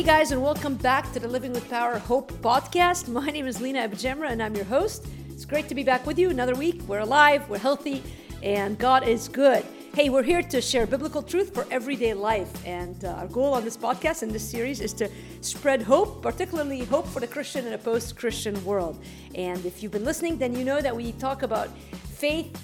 Hey 0.00 0.06
guys, 0.06 0.32
and 0.32 0.42
welcome 0.42 0.76
back 0.76 1.12
to 1.12 1.20
the 1.20 1.28
Living 1.28 1.52
with 1.52 1.68
Power 1.68 1.98
Hope 1.98 2.32
podcast. 2.40 3.06
My 3.08 3.26
name 3.26 3.46
is 3.46 3.60
Lina 3.60 3.86
AbuJamra, 3.86 4.30
and 4.30 4.42
I'm 4.42 4.54
your 4.56 4.64
host. 4.64 5.06
It's 5.28 5.44
great 5.44 5.68
to 5.68 5.74
be 5.74 5.84
back 5.84 6.06
with 6.06 6.18
you 6.18 6.30
another 6.30 6.54
week. 6.54 6.80
We're 6.88 7.00
alive, 7.00 7.46
we're 7.50 7.58
healthy, 7.58 8.02
and 8.42 8.78
God 8.78 9.06
is 9.06 9.28
good. 9.28 9.62
Hey, 9.94 10.08
we're 10.08 10.22
here 10.22 10.40
to 10.40 10.62
share 10.62 10.86
biblical 10.86 11.22
truth 11.22 11.52
for 11.52 11.66
everyday 11.70 12.14
life. 12.14 12.50
And 12.66 13.04
uh, 13.04 13.08
our 13.08 13.26
goal 13.26 13.52
on 13.52 13.62
this 13.62 13.76
podcast 13.76 14.22
and 14.22 14.32
this 14.32 14.48
series 14.48 14.80
is 14.80 14.94
to 14.94 15.10
spread 15.42 15.82
hope, 15.82 16.22
particularly 16.22 16.82
hope 16.86 17.06
for 17.06 17.20
the 17.20 17.26
Christian 17.26 17.66
in 17.66 17.74
a 17.74 17.78
post 17.78 18.16
Christian 18.16 18.64
world. 18.64 18.98
And 19.34 19.66
if 19.66 19.82
you've 19.82 19.92
been 19.92 20.06
listening, 20.06 20.38
then 20.38 20.56
you 20.56 20.64
know 20.64 20.80
that 20.80 20.96
we 20.96 21.12
talk 21.12 21.42
about 21.42 21.68
faith, 22.20 22.58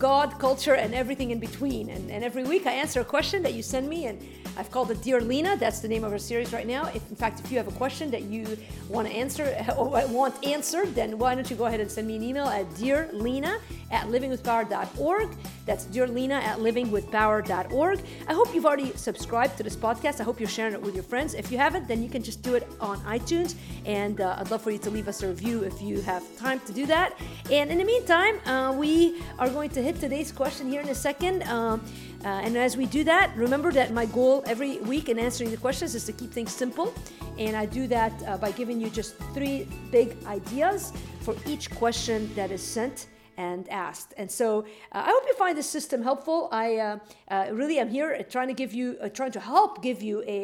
God, 0.00 0.38
culture, 0.38 0.76
and 0.76 0.94
everything 0.94 1.30
in 1.30 1.38
between. 1.38 1.90
And, 1.90 2.10
and 2.10 2.24
every 2.24 2.42
week 2.42 2.66
I 2.66 2.72
answer 2.72 3.02
a 3.02 3.04
question 3.04 3.42
that 3.42 3.52
you 3.52 3.62
send 3.62 3.86
me, 3.86 4.06
and 4.06 4.18
I've 4.56 4.70
called 4.70 4.90
it 4.90 5.02
Dear 5.02 5.20
Lina. 5.20 5.58
That's 5.58 5.80
the 5.80 5.88
name 5.88 6.04
of 6.04 6.12
our 6.12 6.18
series 6.18 6.54
right 6.54 6.66
now. 6.66 6.86
If, 6.86 7.08
in 7.10 7.16
fact, 7.16 7.38
if 7.40 7.52
you 7.52 7.58
have 7.58 7.68
a 7.68 7.72
question 7.72 8.10
that 8.10 8.22
you 8.22 8.56
want 8.88 9.06
to 9.08 9.14
answer 9.14 9.44
or 9.76 9.88
want 10.08 10.42
answered, 10.42 10.94
then 10.94 11.18
why 11.18 11.34
don't 11.34 11.50
you 11.50 11.54
go 11.54 11.66
ahead 11.66 11.80
and 11.80 11.92
send 11.92 12.08
me 12.08 12.16
an 12.16 12.22
email 12.22 12.46
at 12.46 12.66
dearlina 12.70 13.60
at 13.90 14.06
livingwithpower.org. 14.06 15.28
That's 15.66 15.84
dearlina 15.86 16.40
at 16.42 16.58
livingwithpower.org. 16.58 18.00
I 18.28 18.32
hope 18.32 18.54
you've 18.54 18.66
already 18.66 18.92
subscribed 18.96 19.56
to 19.58 19.62
this 19.62 19.76
podcast. 19.76 20.20
I 20.20 20.24
hope 20.24 20.40
you're 20.40 20.48
sharing 20.48 20.74
it 20.74 20.82
with 20.82 20.94
your 20.94 21.04
friends. 21.04 21.34
If 21.34 21.50
you 21.50 21.58
haven't, 21.58 21.88
then 21.88 22.02
you 22.02 22.08
can 22.08 22.22
just 22.22 22.42
do 22.42 22.54
it 22.54 22.66
on 22.80 22.98
iTunes. 23.00 23.54
And 23.84 24.20
uh, 24.20 24.36
I'd 24.38 24.50
love 24.50 24.62
for 24.62 24.70
you 24.70 24.78
to 24.78 24.90
leave 24.90 25.08
us 25.08 25.22
a 25.22 25.28
review 25.28 25.62
if 25.62 25.80
you 25.82 26.00
have 26.02 26.24
time 26.36 26.60
to 26.60 26.72
do 26.72 26.86
that. 26.86 27.18
And 27.50 27.70
in 27.70 27.78
the 27.78 27.84
meantime, 27.84 28.40
uh, 28.46 28.72
we 28.72 29.22
are 29.38 29.48
going 29.48 29.70
to 29.70 29.82
hit 29.82 30.00
today's 30.00 30.32
question 30.32 30.68
here 30.68 30.80
in 30.80 30.88
a 30.88 30.94
second. 30.94 31.42
Um, 31.44 31.84
uh, 32.24 32.28
and 32.28 32.56
as 32.56 32.76
we 32.76 32.86
do 32.86 33.02
that, 33.04 33.34
remember 33.36 33.72
that 33.72 33.92
my 33.92 34.06
goal 34.06 34.42
every 34.46 34.78
week 34.80 35.08
in 35.08 35.18
answering 35.18 35.50
the 35.50 35.56
questions 35.56 35.94
is 35.94 36.04
to 36.04 36.12
keep 36.12 36.32
things 36.32 36.52
simple. 36.52 36.92
And 37.38 37.56
I 37.56 37.64
do 37.64 37.86
that 37.86 38.12
uh, 38.26 38.36
by 38.36 38.52
giving 38.52 38.80
you 38.80 38.90
just 38.90 39.16
three 39.34 39.66
big 39.90 40.16
ideas 40.26 40.92
for 41.20 41.34
each 41.46 41.70
question 41.70 42.30
that 42.34 42.50
is 42.50 42.62
sent 42.62 43.06
and 43.40 43.62
asked. 43.70 44.10
And 44.20 44.28
so 44.40 44.48
uh, 44.92 45.02
I 45.06 45.10
hope 45.14 45.24
you 45.30 45.34
find 45.44 45.54
this 45.60 45.70
system 45.78 45.98
helpful. 46.10 46.38
I 46.64 46.66
uh, 46.76 46.98
uh, 47.34 47.46
really 47.60 47.78
am 47.78 47.88
here 47.88 48.10
trying 48.34 48.50
to 48.52 48.58
give 48.62 48.72
you, 48.80 48.86
uh, 49.00 49.08
trying 49.08 49.32
to 49.38 49.40
help 49.40 49.82
give 49.88 50.00
you 50.08 50.16
a, 50.38 50.40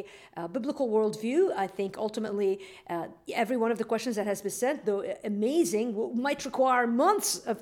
biblical 0.56 0.86
worldview. 0.97 1.41
I 1.64 1.66
think 1.78 1.91
ultimately 2.06 2.53
uh, 2.91 3.06
every 3.42 3.58
one 3.64 3.70
of 3.75 3.78
the 3.78 3.88
questions 3.92 4.14
that 4.19 4.27
has 4.33 4.42
been 4.42 4.56
sent, 4.64 4.84
though 4.84 5.03
amazing, 5.25 5.86
might 6.27 6.44
require 6.50 6.86
months 7.06 7.30
of 7.53 7.56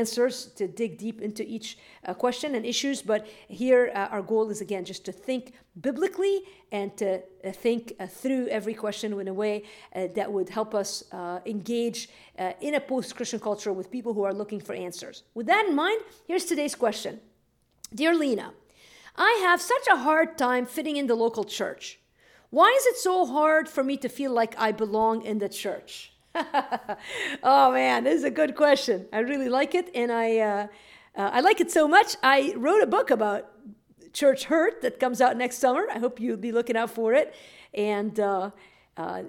answers 0.00 0.34
to 0.58 0.64
dig 0.80 0.98
deep 1.04 1.18
into 1.28 1.42
each 1.54 1.68
uh, 1.78 2.14
question 2.24 2.48
and 2.56 2.64
issues. 2.66 2.98
But 3.12 3.20
here 3.62 3.82
our 4.14 4.22
goal 4.32 4.50
is 4.54 4.60
again 4.60 4.84
just 4.84 5.04
to 5.08 5.12
think 5.12 5.42
biblically 5.80 6.42
and 6.72 6.96
to 6.96 7.22
uh, 7.44 7.52
think 7.52 7.94
uh, 8.00 8.06
through 8.06 8.48
every 8.48 8.74
question 8.74 9.18
in 9.20 9.28
a 9.28 9.34
way 9.34 9.62
uh, 9.94 10.08
that 10.14 10.32
would 10.32 10.48
help 10.48 10.74
us 10.74 11.04
uh, 11.12 11.40
engage 11.46 12.08
uh, 12.38 12.52
in 12.60 12.74
a 12.74 12.80
post 12.80 13.14
Christian 13.14 13.40
culture 13.40 13.72
with 13.72 13.90
people 13.90 14.14
who 14.14 14.22
are 14.22 14.34
looking 14.34 14.60
for 14.60 14.74
answers. 14.74 15.22
With 15.34 15.46
that 15.46 15.66
in 15.66 15.74
mind, 15.74 16.00
here's 16.26 16.44
today's 16.44 16.74
question 16.74 17.20
Dear 17.94 18.14
Lina, 18.14 18.52
I 19.16 19.38
have 19.42 19.60
such 19.60 19.86
a 19.90 19.96
hard 19.96 20.38
time 20.38 20.66
fitting 20.66 20.96
in 20.96 21.06
the 21.06 21.14
local 21.14 21.44
church. 21.44 21.98
Why 22.50 22.74
is 22.76 22.86
it 22.86 22.96
so 22.96 23.26
hard 23.26 23.68
for 23.68 23.82
me 23.82 23.96
to 23.98 24.08
feel 24.08 24.32
like 24.32 24.54
I 24.58 24.72
belong 24.72 25.22
in 25.22 25.38
the 25.38 25.48
church? 25.48 26.12
oh 27.42 27.72
man, 27.72 28.04
this 28.04 28.16
is 28.16 28.24
a 28.24 28.30
good 28.30 28.54
question. 28.54 29.06
I 29.12 29.20
really 29.20 29.48
like 29.48 29.74
it, 29.74 29.90
and 29.94 30.12
I 30.12 30.38
uh, 30.38 30.66
I 31.16 31.40
like 31.40 31.60
it 31.60 31.70
so 31.70 31.88
much. 31.88 32.16
I 32.22 32.54
wrote 32.56 32.82
a 32.82 32.86
book 32.86 33.10
about 33.10 33.55
Church 34.16 34.44
Hurt 34.44 34.80
that 34.80 34.98
comes 34.98 35.20
out 35.20 35.36
next 35.36 35.58
summer. 35.58 35.86
I 35.92 35.98
hope 35.98 36.18
you'll 36.18 36.38
be 36.38 36.50
looking 36.50 36.74
out 36.74 36.90
for 36.90 37.12
it. 37.12 37.34
And 37.74 38.18
uh, 38.18 38.50
uh, 38.96 39.22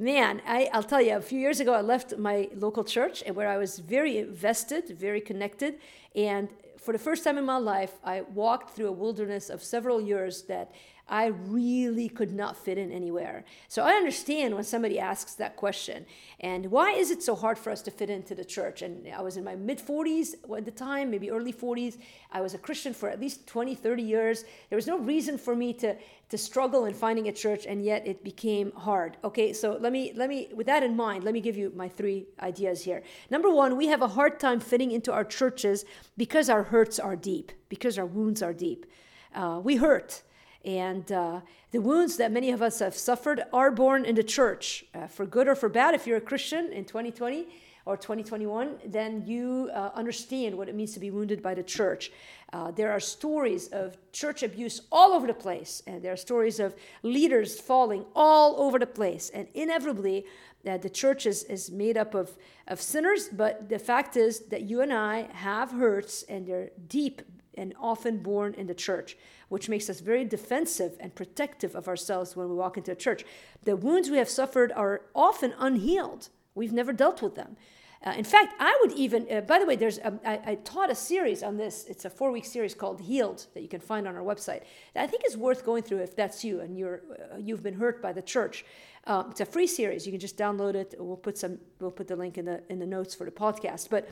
man, 0.00 0.42
I, 0.44 0.68
will 0.74 0.82
tell 0.82 1.00
you, 1.00 1.16
a 1.16 1.20
few 1.20 1.38
years 1.38 1.60
ago, 1.60 1.72
I 1.72 1.82
left 1.82 2.18
my 2.18 2.48
local 2.56 2.82
church 2.82 3.22
where 3.32 3.48
I 3.48 3.58
was 3.58 3.78
very 3.78 4.18
invested, 4.18 4.88
very 4.98 5.20
connected. 5.20 5.78
And 6.16 6.48
for 6.78 6.90
the 6.90 6.98
first 6.98 7.22
time 7.22 7.38
in 7.38 7.44
my 7.44 7.58
life, 7.58 7.92
I 8.02 8.22
walked 8.22 8.74
through 8.74 8.88
a 8.88 8.92
wilderness 9.04 9.50
of 9.50 9.62
several 9.62 10.00
years 10.00 10.42
that 10.42 10.74
I 11.06 11.26
really 11.26 12.08
could 12.08 12.32
not 12.32 12.56
fit 12.56 12.78
in 12.78 12.90
anywhere. 12.90 13.44
So 13.68 13.82
I 13.82 13.92
understand 13.92 14.54
when 14.54 14.64
somebody 14.64 14.98
asks 14.98 15.34
that 15.34 15.54
question. 15.56 16.06
And 16.40 16.70
why 16.70 16.92
is 16.92 17.10
it 17.10 17.22
so 17.22 17.34
hard 17.34 17.58
for 17.58 17.70
us 17.70 17.82
to 17.82 17.90
fit 17.90 18.08
into 18.08 18.34
the 18.34 18.44
church? 18.44 18.80
And 18.80 19.06
I 19.08 19.20
was 19.20 19.36
in 19.36 19.44
my 19.44 19.54
mid 19.54 19.78
40s 19.78 20.34
at 20.56 20.64
the 20.64 20.70
time, 20.70 21.10
maybe 21.10 21.30
early 21.30 21.52
40s. 21.52 21.98
I 22.32 22.40
was 22.40 22.54
a 22.54 22.58
Christian 22.58 22.94
for 22.94 23.10
at 23.10 23.20
least 23.20 23.46
20, 23.46 23.74
30 23.74 24.02
years. 24.02 24.44
There 24.70 24.76
was 24.76 24.86
no 24.86 24.98
reason 24.98 25.36
for 25.36 25.54
me 25.54 25.74
to, 25.74 25.94
to 26.30 26.38
struggle 26.38 26.86
in 26.86 26.94
finding 26.94 27.28
a 27.28 27.32
church, 27.32 27.66
and 27.66 27.84
yet 27.84 28.06
it 28.06 28.24
became 28.24 28.72
hard. 28.72 29.18
Okay, 29.24 29.52
so 29.52 29.76
let 29.78 29.92
me, 29.92 30.12
let 30.16 30.30
me, 30.30 30.48
with 30.54 30.66
that 30.66 30.82
in 30.82 30.96
mind, 30.96 31.22
let 31.22 31.34
me 31.34 31.40
give 31.42 31.56
you 31.56 31.70
my 31.76 31.88
three 31.88 32.24
ideas 32.40 32.82
here. 32.82 33.02
Number 33.28 33.50
one, 33.50 33.76
we 33.76 33.88
have 33.88 34.00
a 34.00 34.08
hard 34.08 34.40
time 34.40 34.58
fitting 34.58 34.90
into 34.90 35.12
our 35.12 35.24
churches 35.24 35.84
because 36.16 36.48
our 36.48 36.62
hurts 36.62 36.98
are 36.98 37.14
deep, 37.14 37.52
because 37.68 37.98
our 37.98 38.06
wounds 38.06 38.42
are 38.42 38.54
deep. 38.54 38.86
Uh, 39.34 39.60
we 39.62 39.76
hurt. 39.76 40.22
And 40.64 41.10
uh, 41.12 41.40
the 41.72 41.80
wounds 41.80 42.16
that 42.16 42.32
many 42.32 42.50
of 42.50 42.62
us 42.62 42.78
have 42.78 42.94
suffered 42.94 43.42
are 43.52 43.70
born 43.70 44.04
in 44.04 44.14
the 44.14 44.24
church, 44.24 44.84
uh, 44.94 45.06
for 45.06 45.26
good 45.26 45.48
or 45.48 45.54
for 45.54 45.68
bad. 45.68 45.94
If 45.94 46.06
you're 46.06 46.16
a 46.16 46.22
Christian 46.22 46.72
in 46.72 46.84
2020 46.84 47.46
or 47.86 47.96
2021, 47.96 48.78
then 48.86 49.22
you 49.26 49.70
uh, 49.74 49.90
understand 49.94 50.56
what 50.56 50.68
it 50.68 50.74
means 50.74 50.94
to 50.94 51.00
be 51.00 51.10
wounded 51.10 51.42
by 51.42 51.54
the 51.54 51.62
church. 51.62 52.10
Uh, 52.52 52.70
there 52.70 52.90
are 52.90 53.00
stories 53.00 53.68
of 53.68 53.96
church 54.12 54.42
abuse 54.42 54.82
all 54.90 55.12
over 55.12 55.26
the 55.26 55.34
place, 55.34 55.82
and 55.86 56.02
there 56.02 56.12
are 56.12 56.16
stories 56.16 56.60
of 56.60 56.74
leaders 57.02 57.60
falling 57.60 58.06
all 58.14 58.58
over 58.58 58.78
the 58.78 58.86
place. 58.86 59.28
And 59.34 59.48
inevitably, 59.52 60.24
uh, 60.66 60.78
the 60.78 60.88
church 60.88 61.26
is, 61.26 61.44
is 61.44 61.70
made 61.70 61.98
up 61.98 62.14
of, 62.14 62.30
of 62.68 62.80
sinners, 62.80 63.28
but 63.28 63.68
the 63.68 63.78
fact 63.78 64.16
is 64.16 64.46
that 64.46 64.62
you 64.62 64.80
and 64.80 64.92
I 64.92 65.28
have 65.32 65.72
hurts, 65.72 66.22
and 66.22 66.46
they're 66.46 66.70
deep 66.88 67.20
and 67.56 67.74
often 67.80 68.18
born 68.18 68.54
in 68.54 68.66
the 68.66 68.74
church, 68.74 69.16
which 69.48 69.68
makes 69.68 69.88
us 69.88 70.00
very 70.00 70.24
defensive 70.24 70.96
and 71.00 71.14
protective 71.14 71.74
of 71.74 71.88
ourselves 71.88 72.36
when 72.36 72.48
we 72.48 72.54
walk 72.54 72.76
into 72.76 72.92
a 72.92 72.96
church. 72.96 73.24
The 73.62 73.76
wounds 73.76 74.10
we 74.10 74.18
have 74.18 74.28
suffered 74.28 74.72
are 74.72 75.02
often 75.14 75.54
unhealed. 75.58 76.28
We've 76.54 76.72
never 76.72 76.92
dealt 76.92 77.22
with 77.22 77.34
them. 77.34 77.56
Uh, 78.04 78.12
in 78.18 78.24
fact, 78.24 78.54
I 78.60 78.76
would 78.82 78.92
even, 78.92 79.26
uh, 79.30 79.40
by 79.40 79.58
the 79.58 79.64
way, 79.64 79.76
there's 79.76 79.98
um, 80.04 80.20
I, 80.26 80.38
I, 80.44 80.54
taught 80.56 80.90
a 80.90 80.94
series 80.94 81.42
on 81.42 81.56
this. 81.56 81.86
It's 81.88 82.04
a 82.04 82.10
four 82.10 82.30
week 82.30 82.44
series 82.44 82.74
called 82.74 83.00
Healed 83.00 83.46
that 83.54 83.62
you 83.62 83.68
can 83.68 83.80
find 83.80 84.06
on 84.06 84.14
our 84.14 84.22
website. 84.22 84.64
I 84.94 85.06
think 85.06 85.22
is 85.26 85.38
worth 85.38 85.64
going 85.64 85.84
through 85.84 86.00
if 86.00 86.14
that's 86.14 86.44
you 86.44 86.60
and 86.60 86.78
you're, 86.78 87.00
uh, 87.32 87.38
you've 87.38 87.62
been 87.62 87.72
hurt 87.72 88.02
by 88.02 88.12
the 88.12 88.20
church. 88.20 88.66
Um, 89.06 89.30
it's 89.30 89.40
a 89.40 89.46
free 89.46 89.66
series. 89.66 90.04
You 90.06 90.12
can 90.12 90.20
just 90.20 90.36
download 90.36 90.74
it. 90.74 90.94
We'll 90.98 91.16
put 91.16 91.38
some. 91.38 91.58
We'll 91.80 91.90
put 91.90 92.08
the 92.08 92.16
link 92.16 92.38
in 92.38 92.44
the 92.46 92.62
in 92.70 92.78
the 92.78 92.86
notes 92.86 93.14
for 93.14 93.24
the 93.24 93.30
podcast. 93.30 93.90
But 93.90 94.10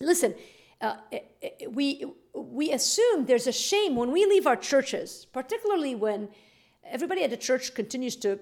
listen, 0.00 0.34
uh, 0.80 0.96
we 1.70 2.04
we 2.34 2.72
assume 2.72 3.26
there's 3.26 3.46
a 3.46 3.52
shame 3.52 3.96
when 3.96 4.12
we 4.12 4.24
leave 4.26 4.46
our 4.46 4.56
churches, 4.56 5.26
particularly 5.32 5.94
when 5.94 6.28
everybody 6.84 7.24
at 7.24 7.30
the 7.30 7.36
church 7.36 7.74
continues 7.74 8.16
to 8.16 8.38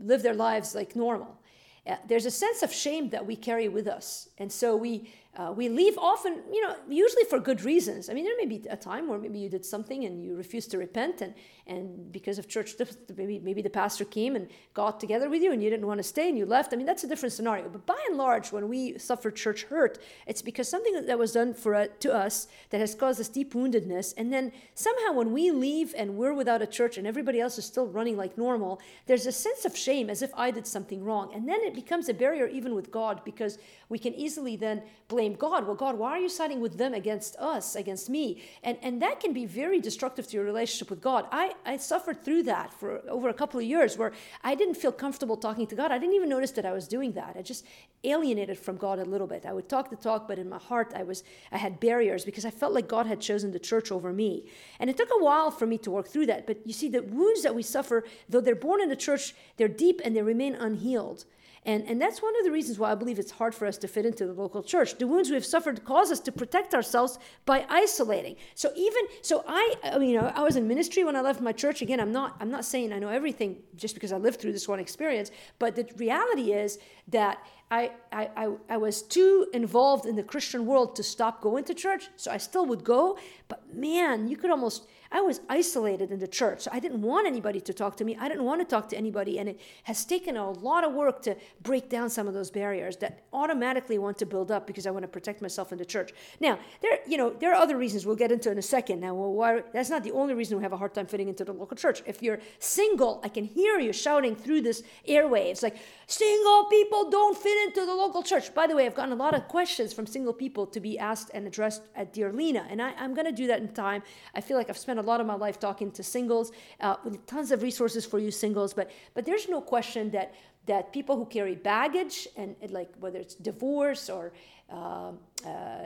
live 0.00 0.22
their 0.22 0.34
lives 0.34 0.74
like 0.74 0.96
normal. 0.96 1.40
Uh, 1.86 1.96
there's 2.06 2.26
a 2.26 2.30
sense 2.30 2.62
of 2.62 2.72
shame 2.72 3.10
that 3.10 3.24
we 3.24 3.36
carry 3.36 3.68
with 3.68 3.86
us, 3.86 4.28
and 4.38 4.50
so 4.50 4.76
we 4.76 5.10
uh, 5.38 5.52
we 5.52 5.68
leave 5.68 5.96
often, 5.98 6.42
you 6.52 6.60
know, 6.60 6.74
usually 6.88 7.22
for 7.30 7.38
good 7.38 7.62
reasons. 7.62 8.10
I 8.10 8.12
mean, 8.12 8.24
there 8.24 8.36
may 8.36 8.46
be 8.46 8.60
a 8.68 8.76
time 8.76 9.06
where 9.06 9.20
maybe 9.20 9.38
you 9.38 9.48
did 9.48 9.64
something 9.64 10.04
and 10.04 10.20
you 10.20 10.34
refused 10.34 10.72
to 10.72 10.78
repent, 10.78 11.20
and, 11.20 11.32
and 11.68 12.10
because 12.10 12.40
of 12.40 12.48
church, 12.48 12.74
maybe, 13.16 13.38
maybe 13.38 13.62
the 13.62 13.70
pastor 13.70 14.04
came 14.04 14.34
and 14.34 14.48
got 14.74 14.98
together 14.98 15.30
with 15.30 15.40
you 15.40 15.52
and 15.52 15.62
you 15.62 15.70
didn't 15.70 15.86
want 15.86 15.98
to 15.98 16.02
stay 16.02 16.28
and 16.28 16.36
you 16.36 16.44
left. 16.44 16.72
I 16.72 16.76
mean, 16.76 16.86
that's 16.86 17.04
a 17.04 17.06
different 17.06 17.32
scenario. 17.32 17.68
But 17.68 17.86
by 17.86 17.98
and 18.08 18.18
large, 18.18 18.50
when 18.50 18.68
we 18.68 18.98
suffer 18.98 19.30
church 19.30 19.62
hurt, 19.64 20.00
it's 20.26 20.42
because 20.42 20.68
something 20.68 21.06
that 21.06 21.18
was 21.18 21.32
done 21.32 21.54
for 21.54 21.72
uh, 21.72 21.86
to 22.00 22.12
us 22.12 22.48
that 22.70 22.80
has 22.80 22.96
caused 22.96 23.20
us 23.20 23.28
deep 23.28 23.54
woundedness. 23.54 24.14
And 24.16 24.32
then 24.32 24.50
somehow 24.74 25.12
when 25.12 25.32
we 25.32 25.52
leave 25.52 25.94
and 25.96 26.16
we're 26.16 26.34
without 26.34 26.62
a 26.62 26.66
church 26.66 26.98
and 26.98 27.06
everybody 27.06 27.38
else 27.38 27.58
is 27.58 27.64
still 27.64 27.86
running 27.86 28.16
like 28.16 28.36
normal, 28.36 28.80
there's 29.06 29.26
a 29.26 29.32
sense 29.32 29.64
of 29.64 29.76
shame 29.76 30.10
as 30.10 30.20
if 30.20 30.32
I 30.34 30.50
did 30.50 30.66
something 30.66 31.04
wrong. 31.04 31.32
And 31.32 31.48
then 31.48 31.60
it 31.60 31.74
becomes 31.74 32.08
a 32.08 32.14
barrier 32.14 32.48
even 32.48 32.74
with 32.74 32.90
God 32.90 33.20
because 33.24 33.58
we 33.88 33.98
can 33.98 34.14
easily 34.14 34.56
then 34.56 34.82
blame 35.08 35.34
God. 35.34 35.66
Well, 35.66 35.74
God, 35.74 35.96
why 35.96 36.10
are 36.10 36.18
you 36.18 36.28
siding 36.28 36.60
with 36.60 36.76
them 36.76 36.92
against 36.92 37.36
us, 37.36 37.74
against 37.74 38.10
me? 38.10 38.42
And, 38.62 38.76
and 38.82 39.00
that 39.00 39.20
can 39.20 39.32
be 39.32 39.46
very 39.46 39.80
destructive 39.80 40.26
to 40.28 40.36
your 40.36 40.44
relationship 40.44 40.90
with 40.90 41.00
God. 41.00 41.26
I, 41.32 41.54
I 41.64 41.78
suffered 41.78 42.22
through 42.22 42.42
that 42.44 42.72
for 42.72 43.02
over 43.08 43.28
a 43.28 43.34
couple 43.34 43.58
of 43.58 43.66
years 43.66 43.96
where 43.96 44.12
I 44.44 44.54
didn't 44.54 44.74
feel 44.74 44.92
comfortable 44.92 45.36
talking 45.36 45.66
to 45.68 45.74
God. 45.74 45.90
I 45.90 45.98
didn't 45.98 46.14
even 46.14 46.28
notice 46.28 46.50
that 46.52 46.66
I 46.66 46.72
was 46.72 46.86
doing 46.86 47.12
that. 47.12 47.36
I 47.38 47.42
just 47.42 47.64
alienated 48.04 48.58
from 48.58 48.76
God 48.76 48.98
a 48.98 49.04
little 49.04 49.26
bit. 49.26 49.46
I 49.46 49.52
would 49.52 49.68
talk 49.68 49.90
the 49.90 49.96
talk, 49.96 50.28
but 50.28 50.38
in 50.38 50.48
my 50.48 50.58
heart, 50.58 50.92
I 50.94 51.02
was 51.02 51.24
I 51.50 51.58
had 51.58 51.80
barriers 51.80 52.24
because 52.24 52.44
I 52.44 52.50
felt 52.50 52.72
like 52.72 52.88
God 52.88 53.06
had 53.06 53.20
chosen 53.20 53.52
the 53.52 53.58
church 53.58 53.90
over 53.90 54.12
me. 54.12 54.46
And 54.78 54.88
it 54.90 54.96
took 54.96 55.10
a 55.10 55.22
while 55.22 55.50
for 55.50 55.66
me 55.66 55.78
to 55.78 55.90
work 55.90 56.08
through 56.08 56.26
that. 56.26 56.46
But 56.46 56.66
you 56.66 56.72
see, 56.72 56.88
the 56.88 57.02
wounds 57.02 57.42
that 57.42 57.54
we 57.54 57.62
suffer, 57.62 58.04
though 58.28 58.40
they're 58.40 58.54
born 58.54 58.80
in 58.80 58.88
the 58.88 58.96
church, 58.96 59.34
they're 59.56 59.68
deep 59.68 60.00
and 60.04 60.14
they 60.14 60.22
remain 60.22 60.54
unhealed. 60.54 61.24
And, 61.64 61.84
and 61.84 62.00
that's 62.00 62.22
one 62.22 62.34
of 62.38 62.44
the 62.44 62.50
reasons 62.50 62.78
why 62.78 62.92
I 62.92 62.94
believe 62.94 63.18
it's 63.18 63.32
hard 63.32 63.54
for 63.54 63.66
us 63.66 63.76
to 63.78 63.88
fit 63.88 64.06
into 64.06 64.26
the 64.26 64.32
local 64.32 64.62
church. 64.62 64.98
The 64.98 65.06
wounds 65.06 65.30
we've 65.30 65.44
suffered 65.44 65.84
cause 65.84 66.10
us 66.10 66.20
to 66.20 66.32
protect 66.32 66.74
ourselves 66.74 67.18
by 67.46 67.66
isolating. 67.68 68.36
So 68.54 68.70
even 68.76 69.02
so, 69.22 69.44
I, 69.46 69.74
you 70.00 70.20
know, 70.20 70.32
I 70.34 70.42
was 70.42 70.56
in 70.56 70.66
ministry 70.68 71.04
when 71.04 71.16
I 71.16 71.20
left 71.20 71.40
my 71.40 71.52
church. 71.52 71.82
Again, 71.82 72.00
I'm 72.00 72.12
not 72.12 72.36
I'm 72.40 72.50
not 72.50 72.64
saying 72.64 72.92
I 72.92 72.98
know 72.98 73.08
everything 73.08 73.62
just 73.76 73.94
because 73.94 74.12
I 74.12 74.16
lived 74.16 74.40
through 74.40 74.52
this 74.52 74.68
one 74.68 74.78
experience. 74.78 75.30
But 75.58 75.76
the 75.76 75.86
reality 75.96 76.52
is 76.52 76.78
that 77.08 77.38
I, 77.70 77.90
I, 78.12 78.50
I, 78.70 78.76
was 78.78 79.02
too 79.02 79.46
involved 79.52 80.06
in 80.06 80.16
the 80.16 80.22
Christian 80.22 80.64
world 80.64 80.96
to 80.96 81.02
stop 81.02 81.42
going 81.42 81.64
to 81.64 81.74
church. 81.74 82.08
So 82.16 82.30
I 82.30 82.38
still 82.38 82.64
would 82.64 82.82
go. 82.82 83.18
But 83.48 83.74
man, 83.74 84.26
you 84.26 84.38
could 84.38 84.50
almost 84.50 84.86
I 85.10 85.20
was 85.20 85.40
isolated 85.48 86.10
in 86.10 86.18
the 86.18 86.28
church. 86.28 86.68
I 86.70 86.80
didn't 86.80 87.02
want 87.02 87.26
anybody 87.26 87.60
to 87.62 87.72
talk 87.72 87.96
to 87.96 88.04
me. 88.04 88.16
I 88.20 88.28
didn't 88.28 88.44
want 88.44 88.60
to 88.60 88.64
talk 88.66 88.88
to 88.90 88.96
anybody. 88.96 89.38
And 89.38 89.48
it 89.48 89.60
has 89.84 90.04
taken 90.04 90.36
a 90.36 90.50
lot 90.50 90.84
of 90.84 90.92
work 90.92 91.22
to 91.22 91.36
break 91.62 91.88
down 91.88 92.10
some 92.10 92.28
of 92.28 92.34
those 92.34 92.50
barriers 92.50 92.96
that 92.98 93.24
automatically 93.32 93.98
want 93.98 94.18
to 94.18 94.26
build 94.26 94.50
up 94.50 94.66
because 94.66 94.86
I 94.86 94.90
want 94.90 95.04
to 95.04 95.08
protect 95.08 95.40
myself 95.40 95.72
in 95.72 95.78
the 95.78 95.84
church. 95.84 96.12
Now, 96.40 96.58
there, 96.82 96.98
you 97.06 97.16
know, 97.16 97.30
there 97.30 97.52
are 97.52 97.56
other 97.56 97.76
reasons 97.76 98.04
we'll 98.04 98.16
get 98.16 98.30
into 98.30 98.50
in 98.50 98.58
a 98.58 98.62
second. 98.62 99.00
Now, 99.00 99.14
well, 99.14 99.32
why, 99.32 99.62
that's 99.72 99.90
not 99.90 100.04
the 100.04 100.12
only 100.12 100.34
reason 100.34 100.58
we 100.58 100.62
have 100.62 100.72
a 100.72 100.76
hard 100.76 100.94
time 100.94 101.06
fitting 101.06 101.28
into 101.28 101.44
the 101.44 101.52
local 101.52 101.76
church. 101.76 102.02
If 102.06 102.22
you're 102.22 102.40
single, 102.58 103.20
I 103.24 103.28
can 103.28 103.44
hear 103.44 103.78
you 103.78 103.92
shouting 103.92 104.36
through 104.36 104.62
this 104.62 104.82
airwaves 105.08 105.62
like, 105.62 105.78
single 106.06 106.64
people 106.66 107.10
don't 107.10 107.36
fit 107.36 107.68
into 107.68 107.86
the 107.86 107.94
local 107.94 108.22
church. 108.22 108.54
By 108.54 108.66
the 108.66 108.76
way, 108.76 108.86
I've 108.86 108.94
gotten 108.94 109.12
a 109.12 109.16
lot 109.16 109.34
of 109.34 109.48
questions 109.48 109.92
from 109.92 110.06
single 110.06 110.32
people 110.32 110.66
to 110.66 110.80
be 110.80 110.98
asked 110.98 111.30
and 111.32 111.46
addressed 111.46 111.82
at 111.94 112.12
Dear 112.12 112.32
Lina. 112.32 112.66
And 112.70 112.82
I, 112.82 112.92
I'm 112.98 113.14
going 113.14 113.26
to 113.26 113.32
do 113.32 113.46
that 113.46 113.60
in 113.60 113.68
time. 113.68 114.02
I 114.34 114.40
feel 114.40 114.56
like 114.56 114.68
I've 114.68 114.78
spent 114.78 114.97
spent 114.98 115.06
a 115.06 115.10
lot 115.10 115.20
of 115.20 115.26
my 115.26 115.34
life 115.34 115.58
talking 115.60 115.90
to 115.92 116.02
singles, 116.02 116.50
uh, 116.80 116.96
tons 117.26 117.52
of 117.52 117.62
resources 117.62 118.04
for 118.04 118.18
you 118.18 118.30
singles. 118.30 118.74
But 118.74 118.90
but 119.14 119.24
there's 119.24 119.48
no 119.48 119.60
question 119.60 120.10
that 120.10 120.34
that 120.66 120.92
people 120.92 121.16
who 121.16 121.24
carry 121.24 121.54
baggage 121.54 122.28
and, 122.36 122.56
and 122.60 122.70
like 122.72 122.90
whether 123.00 123.18
it's 123.18 123.34
divorce 123.36 124.10
or 124.10 124.32
uh, 124.70 125.12
uh, 125.46 125.84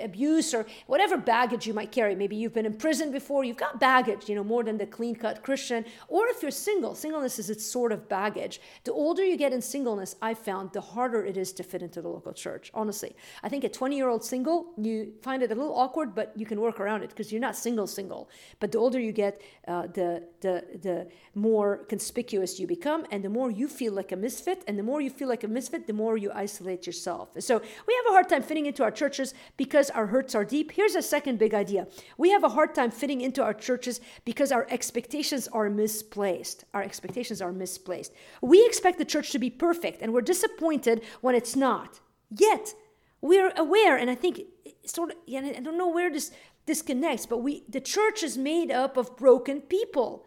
abuse 0.00 0.52
or 0.52 0.66
whatever 0.86 1.16
baggage 1.16 1.66
you 1.66 1.74
might 1.74 1.92
carry. 1.92 2.14
Maybe 2.14 2.36
you've 2.36 2.52
been 2.52 2.66
in 2.66 2.74
prison 2.74 3.12
before, 3.12 3.44
you've 3.44 3.56
got 3.56 3.78
baggage, 3.78 4.28
you 4.28 4.34
know, 4.34 4.44
more 4.44 4.64
than 4.64 4.76
the 4.76 4.86
clean 4.86 5.14
cut 5.14 5.42
Christian. 5.42 5.84
Or 6.08 6.26
if 6.26 6.42
you're 6.42 6.50
single, 6.50 6.94
singleness 6.94 7.38
is 7.38 7.48
its 7.48 7.64
sort 7.64 7.92
of 7.92 8.08
baggage. 8.08 8.60
The 8.84 8.92
older 8.92 9.24
you 9.24 9.36
get 9.36 9.52
in 9.52 9.62
singleness, 9.62 10.16
I 10.20 10.34
found 10.34 10.72
the 10.72 10.80
harder 10.80 11.24
it 11.24 11.36
is 11.36 11.52
to 11.54 11.62
fit 11.62 11.82
into 11.82 12.02
the 12.02 12.08
local 12.08 12.32
church, 12.32 12.70
honestly. 12.74 13.14
I 13.42 13.48
think 13.48 13.64
a 13.64 13.68
20 13.68 13.96
year 13.96 14.08
old 14.08 14.24
single, 14.24 14.72
you 14.76 15.12
find 15.22 15.42
it 15.42 15.52
a 15.52 15.54
little 15.54 15.74
awkward, 15.74 16.14
but 16.14 16.32
you 16.36 16.46
can 16.46 16.60
work 16.60 16.80
around 16.80 17.02
it 17.02 17.10
because 17.10 17.30
you're 17.30 17.40
not 17.40 17.56
single, 17.56 17.86
single. 17.86 18.30
But 18.58 18.72
the 18.72 18.78
older 18.78 18.98
you 18.98 19.12
get, 19.12 19.40
uh, 19.68 19.86
the, 19.86 20.24
the, 20.40 20.64
the 20.82 21.08
more 21.34 21.78
conspicuous 21.88 22.58
you 22.58 22.66
become, 22.66 23.06
and 23.10 23.24
the 23.24 23.28
more 23.28 23.50
you 23.50 23.68
feel 23.68 23.92
like 23.92 24.12
a 24.12 24.16
misfit. 24.16 24.64
And 24.66 24.78
the 24.78 24.82
more 24.82 25.00
you 25.00 25.10
feel 25.10 25.28
like 25.28 25.44
a 25.44 25.48
misfit, 25.48 25.86
the 25.86 25.92
more 25.92 26.16
you 26.16 26.30
isolate 26.34 26.86
yourself. 26.86 27.30
So 27.38 27.62
we 27.86 27.94
have 27.94 28.06
a 28.10 28.14
hard 28.14 28.28
time 28.28 28.42
fitting 28.42 28.66
into 28.66 28.82
our 28.82 28.90
churches 28.90 29.34
because 29.56 29.90
our 29.90 30.06
hurts 30.06 30.34
are 30.34 30.44
deep. 30.44 30.72
Here's 30.72 30.94
a 30.94 31.02
second 31.02 31.38
big 31.38 31.54
idea 31.54 31.86
we 32.16 32.30
have 32.30 32.44
a 32.44 32.48
hard 32.48 32.74
time 32.74 32.90
fitting 32.90 33.20
into 33.20 33.42
our 33.42 33.54
churches 33.54 34.00
because 34.24 34.52
our 34.52 34.66
expectations 34.70 35.48
are 35.48 35.70
misplaced. 35.70 36.64
Our 36.74 36.82
expectations 36.82 37.40
are 37.42 37.52
misplaced. 37.52 38.12
We 38.40 38.64
expect 38.66 38.98
the 38.98 39.04
church 39.04 39.32
to 39.32 39.38
be 39.38 39.50
perfect, 39.50 40.02
and 40.02 40.12
we're 40.12 40.20
disappointed 40.22 41.02
when 41.20 41.34
it's 41.34 41.56
not. 41.56 42.00
Yet, 42.30 42.74
we're 43.20 43.52
aware, 43.56 43.96
and 43.96 44.08
I 44.08 44.14
think 44.14 44.42
sort 44.86 45.10
of, 45.10 45.16
yeah, 45.26 45.40
I 45.40 45.60
don't 45.60 45.78
know 45.78 45.88
where 45.88 46.10
this 46.10 46.30
disconnects, 46.66 47.26
but 47.26 47.38
we 47.38 47.64
the 47.68 47.80
church 47.80 48.22
is 48.22 48.38
made 48.38 48.70
up 48.70 48.96
of 48.96 49.16
broken 49.16 49.60
people. 49.60 50.24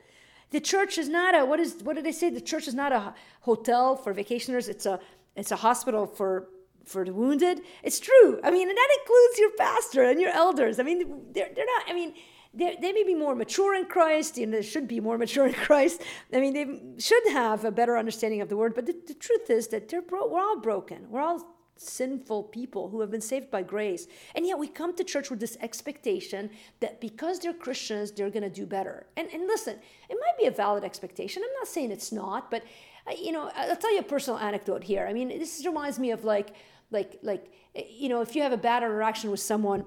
The 0.51 0.59
church 0.59 0.97
is 0.97 1.09
not 1.09 1.33
a 1.33 1.45
what 1.45 1.59
is 1.59 1.81
what 1.83 1.95
did 1.95 2.05
they 2.05 2.11
say? 2.11 2.29
The 2.29 2.41
church 2.41 2.67
is 2.67 2.75
not 2.75 2.91
a 2.91 3.13
hotel 3.41 3.95
for 3.95 4.13
vacationers. 4.13 4.69
It's 4.69 4.85
a 4.85 4.99
it's 5.35 5.51
a 5.51 5.55
hospital 5.55 6.05
for 6.05 6.49
for 6.85 7.05
the 7.05 7.13
wounded. 7.13 7.61
It's 7.83 7.99
true. 7.99 8.39
I 8.43 8.51
mean, 8.51 8.69
and 8.69 8.77
that 8.77 8.89
includes 8.99 9.39
your 9.39 9.51
pastor 9.57 10.03
and 10.03 10.19
your 10.19 10.31
elders. 10.31 10.79
I 10.79 10.83
mean, 10.83 10.99
they're, 11.33 11.49
they're 11.55 11.65
not, 11.65 11.83
I 11.89 11.93
mean, 11.93 12.13
they 12.53 12.91
may 12.91 13.03
be 13.03 13.15
more 13.15 13.35
mature 13.35 13.75
in 13.75 13.85
Christ, 13.85 14.37
and 14.37 14.53
they 14.53 14.61
should 14.61 14.87
be 14.87 14.99
more 14.99 15.17
mature 15.17 15.47
in 15.47 15.53
Christ. 15.67 16.01
I 16.31 16.39
mean, 16.39 16.53
they 16.53 17.01
should 17.01 17.27
have 17.31 17.65
a 17.65 17.71
better 17.71 17.97
understanding 17.97 18.41
of 18.41 18.49
the 18.49 18.57
word. 18.57 18.75
But 18.75 18.85
the, 18.85 18.95
the 19.07 19.15
truth 19.15 19.49
is 19.49 19.69
that 19.69 19.89
they're 19.89 20.01
bro- 20.01 20.27
we're 20.27 20.41
all 20.41 20.59
broken. 20.59 21.09
We're 21.09 21.21
all 21.21 21.53
sinful 21.75 22.43
people 22.43 22.89
who 22.89 23.01
have 23.01 23.09
been 23.09 23.21
saved 23.21 23.49
by 23.49 23.63
grace. 23.63 24.07
And 24.35 24.45
yet 24.45 24.59
we 24.59 24.67
come 24.67 24.95
to 24.95 25.03
church 25.03 25.29
with 25.29 25.39
this 25.39 25.57
expectation 25.61 26.49
that 26.79 27.01
because 27.01 27.39
they're 27.39 27.53
Christians, 27.53 28.11
they're 28.11 28.29
going 28.29 28.43
to 28.43 28.49
do 28.49 28.65
better. 28.65 29.07
And, 29.17 29.27
and 29.33 29.47
listen, 29.47 29.77
it 30.09 30.17
might 30.19 30.37
be 30.37 30.45
a 30.45 30.51
valid 30.51 30.83
expectation. 30.83 31.43
I'm 31.43 31.53
not 31.59 31.67
saying 31.67 31.91
it's 31.91 32.11
not, 32.11 32.51
but, 32.51 32.63
uh, 33.07 33.13
you 33.19 33.31
know, 33.31 33.51
I'll 33.55 33.75
tell 33.75 33.93
you 33.93 33.99
a 33.99 34.03
personal 34.03 34.39
anecdote 34.39 34.83
here. 34.83 35.07
I 35.07 35.13
mean, 35.13 35.29
this 35.29 35.63
reminds 35.65 35.97
me 35.97 36.11
of 36.11 36.23
like, 36.23 36.53
like 36.93 37.19
like 37.21 37.51
you 37.75 38.07
know 38.07 38.21
if 38.21 38.35
you 38.35 38.41
have 38.41 38.53
a 38.53 38.57
bad 38.57 38.83
interaction 38.83 39.31
with 39.31 39.39
someone 39.39 39.83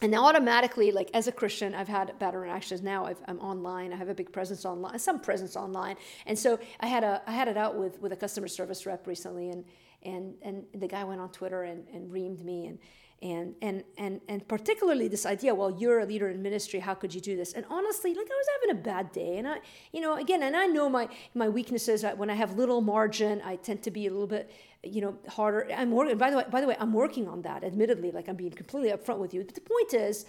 and 0.00 0.14
automatically 0.14 0.90
like 0.92 1.10
as 1.12 1.26
a 1.26 1.32
christian 1.32 1.74
i've 1.74 1.88
had 1.88 2.18
bad 2.18 2.34
interactions. 2.34 2.80
Now 2.80 3.06
i 3.06 3.14
am 3.28 3.38
online. 3.40 3.92
I 3.92 3.96
have 3.96 4.08
a 4.08 4.14
big 4.14 4.32
presence 4.32 4.64
online 4.64 4.98
some 4.98 5.20
presence 5.20 5.56
online. 5.56 5.96
And 6.26 6.38
so 6.38 6.58
i 6.80 6.86
had 6.86 7.04
a 7.04 7.20
i 7.26 7.32
had 7.32 7.48
it 7.48 7.58
out 7.58 7.76
with 7.76 8.00
with 8.00 8.12
a 8.12 8.16
customer 8.16 8.48
service 8.48 8.86
rep 8.86 9.06
recently 9.06 9.50
and 9.50 9.64
and 10.02 10.34
and 10.42 10.64
the 10.74 10.88
guy 10.88 11.04
went 11.04 11.20
on 11.20 11.30
twitter 11.30 11.64
and, 11.64 11.86
and 11.92 12.10
reamed 12.10 12.42
me 12.42 12.66
and 12.66 12.78
and 13.22 13.54
and 13.60 13.84
and 13.98 14.20
and 14.28 14.46
particularly 14.48 15.06
this 15.06 15.26
idea 15.26 15.54
well 15.54 15.70
you're 15.70 16.00
a 16.00 16.06
leader 16.06 16.30
in 16.30 16.40
ministry 16.40 16.80
how 16.80 16.94
could 16.94 17.14
you 17.14 17.20
do 17.20 17.36
this? 17.36 17.52
And 17.52 17.66
honestly 17.68 18.14
like 18.14 18.26
i 18.26 18.34
was 18.34 18.46
having 18.54 18.80
a 18.80 18.82
bad 18.82 19.12
day. 19.12 19.36
And 19.36 19.46
i 19.46 19.58
you 19.92 20.00
know 20.00 20.16
again 20.16 20.42
and 20.42 20.56
i 20.56 20.66
know 20.66 20.88
my 20.88 21.08
my 21.34 21.48
weaknesses. 21.48 22.04
When 22.16 22.30
i 22.30 22.34
have 22.34 22.56
little 22.56 22.80
margin 22.80 23.42
i 23.44 23.56
tend 23.56 23.82
to 23.82 23.90
be 23.90 24.06
a 24.06 24.10
little 24.10 24.26
bit 24.26 24.50
you 24.82 25.02
know 25.02 25.18
harder. 25.28 25.68
I'm 25.76 25.90
working 25.90 26.16
by 26.16 26.30
the 26.30 26.38
way 26.38 26.44
by 26.50 26.60
the 26.60 26.66
way 26.66 26.76
i'm 26.80 26.92
working 26.92 27.28
on 27.28 27.42
that 27.42 27.62
admittedly. 27.62 28.10
Like 28.10 28.28
i'm 28.28 28.36
being 28.36 28.52
completely 28.52 28.90
upfront 28.90 29.18
with 29.18 29.34
you. 29.34 29.44
But 29.44 29.54
the 29.54 29.60
point 29.60 29.92
is 29.92 30.24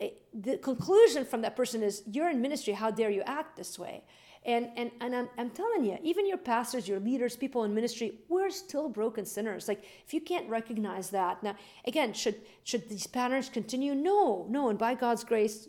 eh, 0.00 0.10
the 0.32 0.56
conclusion 0.56 1.26
from 1.26 1.42
that 1.42 1.56
person 1.56 1.82
is 1.82 2.02
you're 2.06 2.30
in 2.30 2.40
ministry. 2.40 2.72
How 2.72 2.90
dare 2.90 3.10
you 3.10 3.22
act 3.22 3.56
this 3.56 3.78
way 3.78 4.02
and 4.44 4.70
and, 4.76 4.90
and 5.00 5.14
I'm, 5.14 5.28
I'm 5.36 5.50
telling 5.50 5.84
you 5.84 5.98
even 6.02 6.26
your 6.26 6.38
pastors 6.38 6.88
your 6.88 7.00
leaders 7.00 7.36
people 7.36 7.64
in 7.64 7.74
ministry 7.74 8.18
we're 8.28 8.50
still 8.50 8.88
broken 8.88 9.26
sinners. 9.26 9.68
Like 9.68 9.84
if 10.06 10.14
you 10.14 10.20
can't 10.20 10.48
recognize 10.48 11.10
that 11.10 11.42
now 11.42 11.56
again 11.86 12.12
should 12.12 12.36
should 12.64 12.88
these 12.88 13.06
patterns 13.06 13.48
continue? 13.48 13.94
No 13.94 14.46
no 14.48 14.68
and 14.70 14.78
by 14.78 14.94
god's 14.94 15.24
grace 15.24 15.68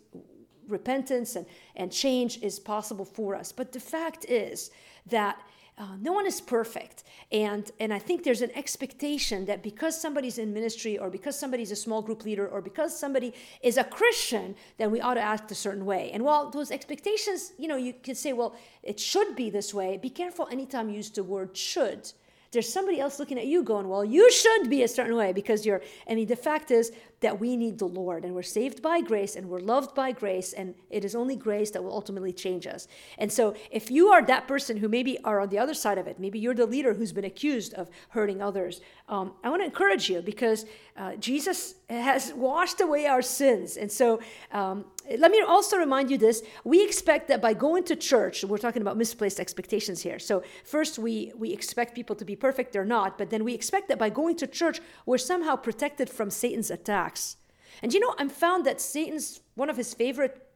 repentance 0.67 1.35
and, 1.35 1.45
and 1.75 1.91
change 1.91 2.41
is 2.41 2.59
possible 2.59 3.05
for 3.05 3.35
us. 3.35 3.51
But 3.51 3.71
the 3.71 3.79
fact 3.79 4.25
is 4.29 4.71
that 5.07 5.37
uh, 5.81 5.95
no 5.99 6.13
one 6.13 6.27
is 6.27 6.39
perfect. 6.39 7.03
And 7.31 7.71
and 7.79 7.93
i 7.93 7.99
think 7.99 8.23
there's 8.23 8.41
an 8.41 8.51
expectation 8.55 9.45
that 9.45 9.63
because 9.63 9.99
somebody's 9.99 10.37
in 10.37 10.53
ministry 10.53 10.97
or 10.97 11.09
because 11.09 11.35
somebody's 11.39 11.71
a 11.71 11.75
small 11.75 12.01
group 12.01 12.23
leader 12.23 12.47
or 12.47 12.61
because 12.61 12.91
somebody 13.03 13.33
is 13.61 13.77
a 13.77 13.85
christian 13.85 14.55
then 14.77 14.91
we 14.91 14.99
ought 15.01 15.15
to 15.15 15.21
act 15.21 15.51
a 15.51 15.55
certain 15.55 15.85
way. 15.85 16.11
And 16.13 16.23
while 16.23 16.49
those 16.49 16.71
expectations 16.71 17.53
you 17.57 17.67
know 17.67 17.77
you 17.77 17.93
could 18.05 18.17
say 18.17 18.31
well 18.33 18.55
it 18.83 18.99
should 18.99 19.35
be 19.35 19.49
this 19.49 19.73
way 19.73 19.97
be 19.97 20.09
careful 20.09 20.47
anytime 20.51 20.89
you 20.89 20.95
use 20.97 21.09
the 21.09 21.23
word 21.23 21.55
should. 21.57 22.11
There's 22.51 22.71
somebody 22.71 22.99
else 22.99 23.17
looking 23.17 23.39
at 23.39 23.47
you 23.47 23.63
going, 23.63 23.87
well, 23.87 24.03
you 24.03 24.29
should 24.29 24.69
be 24.69 24.83
a 24.83 24.87
certain 24.87 25.15
way 25.15 25.31
because 25.31 25.65
you're, 25.65 25.81
I 26.09 26.15
mean, 26.15 26.27
the 26.27 26.35
fact 26.35 26.69
is 26.69 26.91
that 27.21 27.39
we 27.39 27.55
need 27.55 27.77
the 27.77 27.87
Lord 27.87 28.25
and 28.25 28.35
we're 28.35 28.41
saved 28.41 28.81
by 28.81 28.99
grace 28.99 29.35
and 29.35 29.47
we're 29.47 29.59
loved 29.59 29.95
by 29.95 30.11
grace 30.11 30.53
and 30.53 30.75
it 30.89 31.05
is 31.05 31.15
only 31.15 31.35
grace 31.35 31.71
that 31.71 31.83
will 31.83 31.93
ultimately 31.93 32.33
change 32.33 32.67
us. 32.67 32.87
And 33.17 33.31
so 33.31 33.55
if 33.69 33.89
you 33.89 34.09
are 34.09 34.25
that 34.25 34.47
person 34.47 34.77
who 34.77 34.89
maybe 34.89 35.19
are 35.23 35.39
on 35.39 35.49
the 35.49 35.59
other 35.59 35.75
side 35.75 35.97
of 35.97 36.07
it, 36.07 36.19
maybe 36.19 36.39
you're 36.39 36.55
the 36.55 36.65
leader 36.65 36.93
who's 36.95 37.11
been 37.11 37.25
accused 37.25 37.73
of 37.75 37.89
hurting 38.09 38.41
others, 38.41 38.81
um, 39.07 39.33
I 39.43 39.49
want 39.49 39.61
to 39.61 39.65
encourage 39.65 40.09
you 40.09 40.21
because 40.21 40.65
uh, 40.97 41.15
Jesus 41.15 41.75
has 41.89 42.33
washed 42.33 42.81
away 42.81 43.05
our 43.05 43.21
sins. 43.21 43.77
And 43.77 43.91
so 43.91 44.19
um, 44.51 44.85
let 45.17 45.31
me 45.31 45.41
also 45.41 45.77
remind 45.77 46.09
you 46.11 46.17
this 46.17 46.43
we 46.63 46.83
expect 46.83 47.27
that 47.27 47.41
by 47.41 47.53
going 47.53 47.83
to 47.83 47.95
church 47.95 48.43
we're 48.43 48.57
talking 48.57 48.81
about 48.81 48.97
misplaced 48.97 49.39
expectations 49.39 50.01
here 50.01 50.19
so 50.19 50.43
first 50.63 50.99
we 50.99 51.31
we 51.35 51.51
expect 51.51 51.95
people 51.95 52.15
to 52.15 52.25
be 52.25 52.35
perfect 52.35 52.71
they're 52.71 52.85
not 52.85 53.17
but 53.17 53.29
then 53.29 53.43
we 53.43 53.53
expect 53.53 53.87
that 53.87 53.97
by 53.97 54.09
going 54.09 54.35
to 54.35 54.47
church 54.47 54.79
we're 55.05 55.17
somehow 55.17 55.55
protected 55.55 56.09
from 56.09 56.29
satan's 56.29 56.69
attacks. 57.11 57.37
And 57.83 57.93
you 57.93 57.99
know 57.99 58.13
i'm 58.17 58.29
found 58.29 58.65
that 58.65 58.79
satan's 58.79 59.41
one 59.55 59.69
of 59.69 59.77
his 59.77 59.93
favorite 59.93 60.47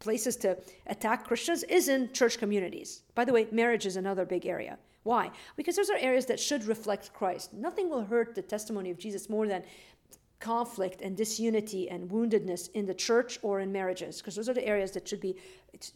places 0.00 0.36
to 0.36 0.56
attack 0.86 1.24
christians 1.24 1.62
is 1.64 1.88
in 1.88 2.12
church 2.12 2.38
communities. 2.38 3.02
By 3.14 3.24
the 3.24 3.32
way 3.32 3.46
marriage 3.50 3.86
is 3.86 3.96
another 3.96 4.24
big 4.24 4.46
area. 4.46 4.78
Why? 5.04 5.30
Because 5.56 5.76
those 5.76 5.90
are 5.90 5.98
areas 5.98 6.26
that 6.26 6.40
should 6.40 6.64
reflect 6.64 7.12
christ. 7.12 7.52
Nothing 7.52 7.90
will 7.90 8.04
hurt 8.04 8.34
the 8.34 8.42
testimony 8.42 8.90
of 8.90 8.98
jesus 8.98 9.30
more 9.30 9.46
than 9.46 9.62
conflict 10.44 11.00
and 11.00 11.16
disunity 11.16 11.88
and 11.88 12.10
woundedness 12.10 12.70
in 12.72 12.84
the 12.84 12.92
church 12.94 13.38
or 13.42 13.60
in 13.60 13.72
marriages, 13.72 14.18
because 14.18 14.36
those 14.36 14.48
are 14.48 14.54
the 14.54 14.66
areas 14.66 14.90
that 14.90 15.08
should 15.08 15.20
be 15.20 15.34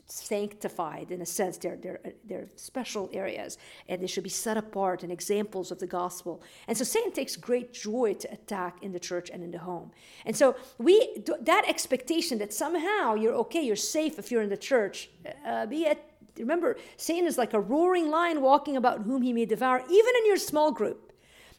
sanctified 0.07 1.11
in 1.11 1.21
a 1.21 1.27
sense. 1.27 1.59
They're, 1.59 1.77
they're, 1.77 2.01
they're 2.25 2.49
special 2.57 3.11
areas 3.13 3.59
and 3.89 4.03
they 4.03 4.07
should 4.07 4.25
be 4.25 4.31
set 4.31 4.57
apart 4.57 5.03
and 5.03 5.13
examples 5.13 5.71
of 5.71 5.79
the 5.79 5.87
gospel. 5.87 6.43
And 6.67 6.77
so 6.77 6.85
Satan 6.85 7.13
takes 7.13 7.37
great 7.37 7.75
joy 7.75 8.15
to 8.15 8.33
attack 8.33 8.79
in 8.83 8.91
the 8.93 9.01
church 9.01 9.29
and 9.31 9.43
in 9.43 9.51
the 9.51 9.59
home. 9.59 9.91
And 10.25 10.35
so 10.35 10.57
we 10.79 11.23
that 11.43 11.65
expectation 11.69 12.39
that 12.39 12.53
somehow 12.53 13.15
you're 13.15 13.35
okay, 13.45 13.63
you're 13.63 13.77
safe 13.77 14.19
if 14.19 14.31
you're 14.31 14.43
in 14.43 14.49
the 14.49 14.57
church, 14.57 15.11
uh, 15.47 15.67
be 15.67 15.85
it 15.85 16.03
remember, 16.39 16.77
Satan 16.97 17.27
is 17.27 17.37
like 17.37 17.53
a 17.53 17.61
roaring 17.61 18.11
lion 18.11 18.41
walking 18.41 18.77
about 18.77 19.03
whom 19.03 19.23
he 19.23 19.33
may 19.33 19.45
devour, 19.45 19.81
even 19.81 20.13
in 20.21 20.27
your 20.27 20.37
small 20.37 20.71
group. 20.71 21.08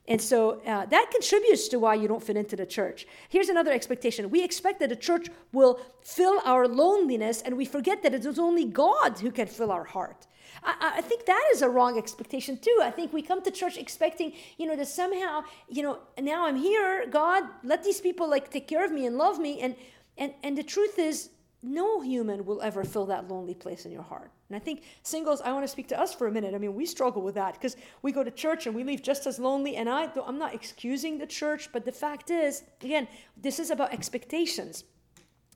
And 0.09 0.19
so 0.19 0.59
uh, 0.65 0.87
that 0.87 1.11
contributes 1.11 1.67
to 1.67 1.77
why 1.77 1.93
you 1.93 2.07
don't 2.07 2.23
fit 2.23 2.35
into 2.35 2.55
the 2.55 2.65
church. 2.65 3.05
Here's 3.29 3.47
another 3.47 3.71
expectation 3.71 4.29
we 4.31 4.43
expect 4.43 4.79
that 4.79 4.89
the 4.89 4.95
church 4.95 5.27
will 5.53 5.79
fill 6.01 6.41
our 6.43 6.67
loneliness, 6.67 7.43
and 7.43 7.55
we 7.55 7.65
forget 7.65 8.01
that 8.01 8.15
it 8.15 8.25
is 8.25 8.39
only 8.39 8.65
God 8.65 9.19
who 9.19 9.31
can 9.31 9.45
fill 9.45 9.71
our 9.71 9.83
heart. 9.83 10.25
I, 10.63 10.93
I, 10.97 11.01
think 11.01 11.27
that 11.27 11.43
is 11.53 11.61
a 11.61 11.69
wrong 11.69 11.97
expectation 11.97 12.57
too. 12.57 12.79
I 12.81 12.89
think 12.89 13.13
we 13.13 13.21
come 13.21 13.43
to 13.43 13.51
church 13.51 13.77
expecting, 13.77 14.33
you 14.57 14.65
know, 14.65 14.75
to 14.75 14.85
somehow, 14.85 15.43
you 15.69 15.83
know, 15.83 15.99
now 16.19 16.47
I'm 16.47 16.57
here, 16.57 17.05
God, 17.07 17.43
let 17.63 17.83
these 17.83 18.01
people 18.01 18.27
like 18.27 18.49
take 18.49 18.67
care 18.67 18.83
of 18.83 18.91
me 18.91 19.05
and 19.05 19.15
love 19.15 19.37
me. 19.39 19.61
And 19.61 19.75
and 20.17 20.33
and 20.43 20.57
the 20.57 20.63
truth 20.63 20.97
is, 20.97 21.29
no 21.61 21.99
human 22.01 22.45
will 22.45 22.61
ever 22.61 22.83
fill 22.83 23.05
that 23.07 23.27
lonely 23.27 23.53
place 23.53 23.85
in 23.85 23.91
your 23.91 24.01
heart. 24.01 24.31
And 24.49 24.55
I 24.55 24.59
think 24.59 24.83
singles, 25.03 25.41
I 25.41 25.51
want 25.51 25.63
to 25.63 25.67
speak 25.67 25.87
to 25.89 25.99
us 25.99 26.13
for 26.13 26.27
a 26.27 26.31
minute. 26.31 26.55
I 26.55 26.57
mean, 26.57 26.73
we 26.73 26.85
struggle 26.85 27.21
with 27.21 27.35
that 27.35 27.53
because 27.53 27.75
we 28.01 28.11
go 28.11 28.23
to 28.23 28.31
church 28.31 28.65
and 28.65 28.75
we 28.75 28.83
leave 28.83 29.01
just 29.01 29.27
as 29.27 29.39
lonely. 29.39 29.75
And 29.75 29.89
I, 29.89 30.09
I'm 30.25 30.39
not 30.39 30.53
excusing 30.53 31.17
the 31.17 31.27
church, 31.27 31.69
but 31.71 31.85
the 31.85 31.91
fact 31.91 32.31
is, 32.31 32.63
again, 32.81 33.07
this 33.35 33.59
is 33.59 33.71
about 33.71 33.93
expectations. 33.93 34.85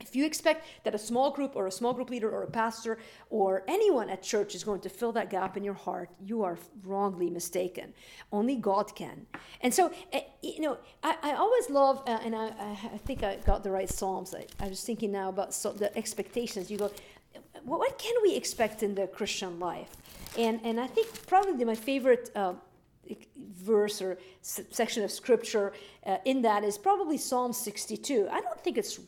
If 0.04 0.16
you 0.16 0.26
expect 0.26 0.66
that 0.84 0.94
a 0.94 0.98
small 0.98 1.32
group 1.32 1.56
or 1.56 1.68
a 1.68 1.72
small 1.72 1.94
group 1.94 2.10
leader 2.10 2.30
or 2.30 2.44
a 2.44 2.48
pastor 2.48 2.98
or 3.30 3.64
anyone 3.68 4.10
at 4.10 4.22
church 4.22 4.56
is 4.56 4.64
going 4.64 4.82
to 4.82 4.90
fill 4.90 5.12
that 5.14 5.30
gap 5.30 5.58
in 5.58 5.64
your 5.64 5.74
heart, 5.74 6.10
you 6.24 6.44
are 6.44 6.58
wrongly 6.84 7.30
mistaken. 7.30 7.94
Only 8.32 8.56
God 8.56 8.96
can. 8.96 9.26
And 9.62 9.74
so, 9.74 9.92
eh, 10.12 10.22
you 10.42 10.62
know, 10.62 10.78
I, 11.04 11.16
I 11.24 11.34
always 11.34 11.70
love, 11.70 12.04
uh, 12.06 12.20
and 12.24 12.36
I, 12.36 12.48
I, 12.94 13.00
think 13.06 13.24
I 13.24 13.38
got 13.38 13.64
the 13.64 13.72
right 13.72 13.90
Psalms. 13.90 14.36
I, 14.36 14.46
I 14.64 14.68
was 14.68 14.84
thinking 14.84 15.12
now 15.12 15.30
about 15.30 15.54
so 15.54 15.72
the 15.72 15.96
expectations. 15.98 16.70
You 16.70 16.78
go, 16.78 16.92
what 17.64 17.98
can 17.98 18.14
we 18.22 18.36
expect 18.36 18.84
in 18.84 18.96
the 18.96 19.08
Christian 19.08 19.60
life? 19.60 19.90
And, 20.38 20.60
and 20.64 20.80
I 20.80 20.88
think 20.88 21.26
probably 21.28 21.66
my 21.66 21.76
favorite. 21.76 22.30
Uh, 22.36 22.54
verse 23.64 24.02
or 24.02 24.18
section 24.42 25.04
of 25.04 25.12
scripture 25.12 25.74
uh, 26.06 26.18
in 26.26 26.42
that 26.42 26.64
is 26.64 26.78
probably 26.78 27.18
Psalm 27.18 27.54
62. 27.54 28.28
I 28.32 28.42
don't 28.42 28.60
think 28.62 28.78
it's 28.78 29.00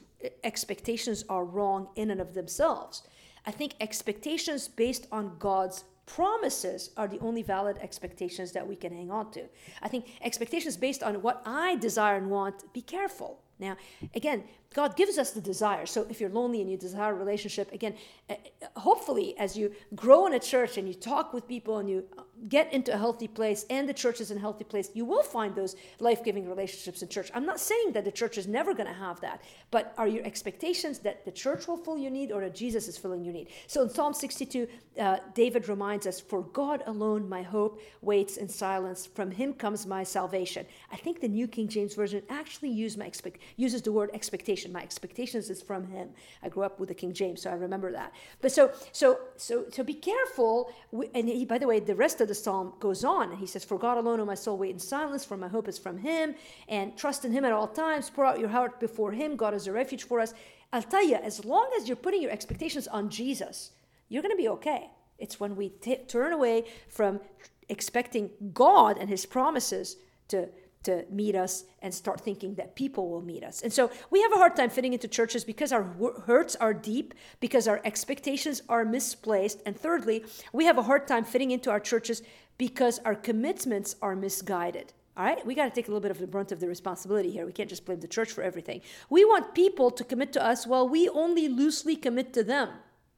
expectations 0.43 1.23
are 1.29 1.45
wrong 1.45 1.89
in 1.95 2.11
and 2.11 2.21
of 2.21 2.33
themselves. 2.33 3.03
I 3.45 3.51
think 3.51 3.75
expectations 3.79 4.67
based 4.67 5.07
on 5.11 5.37
God's 5.39 5.83
promises 6.05 6.91
are 6.97 7.07
the 7.07 7.19
only 7.19 7.41
valid 7.41 7.77
expectations 7.79 8.51
that 8.51 8.67
we 8.67 8.75
can 8.75 8.93
hang 8.93 9.11
on 9.11 9.31
to. 9.31 9.43
I 9.81 9.87
think 9.87 10.05
expectations 10.21 10.77
based 10.77 11.03
on 11.03 11.21
what 11.21 11.41
I 11.45 11.75
desire 11.75 12.17
and 12.17 12.29
want, 12.29 12.71
be 12.73 12.81
careful. 12.81 13.39
Now, 13.57 13.77
again, 14.13 14.43
God 14.73 14.97
gives 14.97 15.17
us 15.17 15.31
the 15.31 15.41
desire. 15.41 15.85
So 15.85 16.05
if 16.09 16.19
you're 16.19 16.29
lonely 16.29 16.61
and 16.61 16.69
you 16.69 16.77
desire 16.77 17.11
a 17.11 17.15
relationship, 17.15 17.71
again, 17.71 17.95
eh, 18.29 18.35
eh, 18.61 18.67
hopefully 18.75 19.37
as 19.37 19.57
you 19.57 19.71
grow 19.95 20.27
in 20.27 20.33
a 20.33 20.39
church 20.39 20.77
and 20.77 20.87
you 20.87 20.93
talk 20.93 21.33
with 21.33 21.47
people 21.47 21.77
and 21.77 21.89
you 21.89 22.03
get 22.49 22.71
into 22.73 22.93
a 22.93 22.97
healthy 22.97 23.27
place 23.27 23.65
and 23.69 23.87
the 23.87 23.93
church 23.93 24.21
is 24.21 24.31
in 24.31 24.37
a 24.37 24.39
healthy 24.39 24.63
place, 24.63 24.89
you 24.93 25.05
will 25.05 25.23
find 25.23 25.55
those 25.55 25.75
life-giving 25.99 26.47
relationships 26.47 27.01
in 27.01 27.07
church. 27.07 27.31
I'm 27.33 27.45
not 27.45 27.59
saying 27.59 27.93
that 27.93 28.05
the 28.05 28.11
church 28.11 28.37
is 28.37 28.47
never 28.47 28.73
going 28.73 28.87
to 28.87 28.93
have 28.93 29.19
that, 29.21 29.41
but 29.71 29.93
are 29.97 30.07
your 30.07 30.25
expectations 30.25 30.99
that 30.99 31.25
the 31.25 31.31
church 31.31 31.67
will 31.67 31.77
fill 31.77 31.97
your 31.97 32.11
need 32.11 32.31
or 32.31 32.41
that 32.41 32.55
Jesus 32.55 32.87
is 32.87 32.97
filling 32.97 33.23
your 33.23 33.33
need? 33.33 33.49
So 33.67 33.83
in 33.83 33.89
Psalm 33.89 34.13
62, 34.13 34.67
uh, 34.99 35.17
David 35.33 35.67
reminds 35.67 36.07
us, 36.07 36.19
"For 36.19 36.41
God 36.41 36.83
alone 36.85 37.27
my 37.27 37.41
hope 37.41 37.81
waits 38.01 38.37
in 38.37 38.47
silence; 38.47 39.05
from 39.05 39.31
Him 39.31 39.53
comes 39.53 39.85
my 39.85 40.03
salvation." 40.03 40.65
I 40.91 40.97
think 40.97 41.19
the 41.19 41.27
New 41.27 41.47
King 41.47 41.67
James 41.67 41.95
Version 41.95 42.23
actually 42.29 42.69
use 42.69 42.95
my 42.95 43.05
expect, 43.05 43.39
uses 43.57 43.81
the 43.81 43.91
word 43.91 44.09
expectation 44.13 44.35
expectation. 44.35 44.71
My 44.71 44.81
expectations 44.81 45.49
is 45.49 45.61
from 45.61 45.87
Him. 45.87 46.09
I 46.43 46.49
grew 46.49 46.63
up 46.63 46.79
with 46.79 46.89
the 46.89 46.95
King 46.95 47.13
James, 47.13 47.41
so 47.41 47.49
I 47.49 47.53
remember 47.53 47.91
that. 47.91 48.13
But 48.41 48.51
so, 48.51 48.71
so, 48.91 49.19
so, 49.37 49.65
so 49.71 49.83
be 49.83 49.93
careful. 49.93 50.71
And 51.13 51.27
he, 51.27 51.45
by 51.45 51.57
the 51.57 51.67
way, 51.67 51.79
the 51.79 51.95
rest 51.95 52.21
of 52.21 52.24
the 52.25 52.35
psalm 52.35 52.73
goes 52.79 53.03
on, 53.03 53.29
and 53.31 53.39
he 53.39 53.47
says, 53.47 53.63
"For 53.63 53.77
God 53.77 53.97
alone, 53.97 54.19
O 54.19 54.25
my 54.25 54.35
soul, 54.35 54.57
wait 54.57 54.71
in 54.71 54.79
silence, 54.79 55.23
for 55.25 55.37
my 55.37 55.47
hope 55.47 55.67
is 55.67 55.77
from 55.77 55.97
Him, 55.97 56.35
and 56.67 56.97
trust 56.97 57.25
in 57.25 57.31
Him 57.31 57.45
at 57.45 57.53
all 57.53 57.67
times. 57.67 58.09
Pour 58.09 58.25
out 58.25 58.39
your 58.39 58.49
heart 58.49 58.79
before 58.79 59.11
Him. 59.11 59.35
God 59.35 59.53
is 59.53 59.67
a 59.67 59.71
refuge 59.71 60.03
for 60.03 60.19
us." 60.19 60.33
I'll 60.73 60.81
tell 60.81 61.05
you, 61.05 61.15
as 61.15 61.45
long 61.45 61.69
as 61.77 61.87
you're 61.87 61.95
putting 61.95 62.21
your 62.21 62.31
expectations 62.31 62.87
on 62.87 63.09
Jesus, 63.09 63.71
you're 64.09 64.21
going 64.21 64.35
to 64.35 64.43
be 64.43 64.49
okay. 64.49 64.89
It's 65.17 65.39
when 65.39 65.55
we 65.55 65.69
t- 65.69 65.95
turn 66.07 66.33
away 66.33 66.65
from 66.89 67.21
expecting 67.69 68.31
God 68.53 68.97
and 68.97 69.09
His 69.09 69.25
promises 69.25 69.97
to 70.27 70.49
to 70.85 71.05
meet 71.09 71.35
us 71.35 71.65
and 71.81 71.93
start 71.93 72.21
thinking 72.21 72.55
that 72.55 72.75
people 72.75 73.09
will 73.09 73.21
meet 73.21 73.43
us. 73.43 73.61
And 73.61 73.71
so 73.71 73.91
we 74.09 74.21
have 74.21 74.33
a 74.33 74.37
hard 74.37 74.55
time 74.55 74.69
fitting 74.69 74.93
into 74.93 75.07
churches 75.07 75.43
because 75.43 75.71
our 75.71 75.83
hurts 76.25 76.55
are 76.55 76.73
deep, 76.73 77.13
because 77.39 77.67
our 77.67 77.81
expectations 77.83 78.61
are 78.69 78.85
misplaced. 78.85 79.61
And 79.65 79.77
thirdly, 79.77 80.25
we 80.53 80.65
have 80.65 80.77
a 80.77 80.83
hard 80.83 81.07
time 81.07 81.23
fitting 81.23 81.51
into 81.51 81.69
our 81.69 81.79
churches 81.79 82.21
because 82.57 82.99
our 82.99 83.15
commitments 83.15 83.95
are 84.01 84.15
misguided. 84.15 84.93
All 85.17 85.23
right, 85.23 85.45
we 85.45 85.55
got 85.55 85.63
to 85.63 85.71
take 85.71 85.87
a 85.87 85.91
little 85.91 86.01
bit 86.01 86.11
of 86.11 86.19
the 86.19 86.27
brunt 86.27 86.51
of 86.51 86.59
the 86.59 86.67
responsibility 86.67 87.31
here. 87.31 87.45
We 87.45 87.53
can't 87.53 87.69
just 87.69 87.85
blame 87.85 88.01
the 88.01 88.07
church 88.07 88.33
for 88.33 88.43
everything. 88.43 88.81
We 89.09 89.23
want 89.23 89.55
people 89.55 89.89
to 89.91 90.03
commit 90.03 90.33
to 90.33 90.45
us 90.45 90.67
while 90.67 90.89
we 90.89 91.07
only 91.07 91.47
loosely 91.47 91.95
commit 91.95 92.33
to 92.33 92.43
them. 92.43 92.69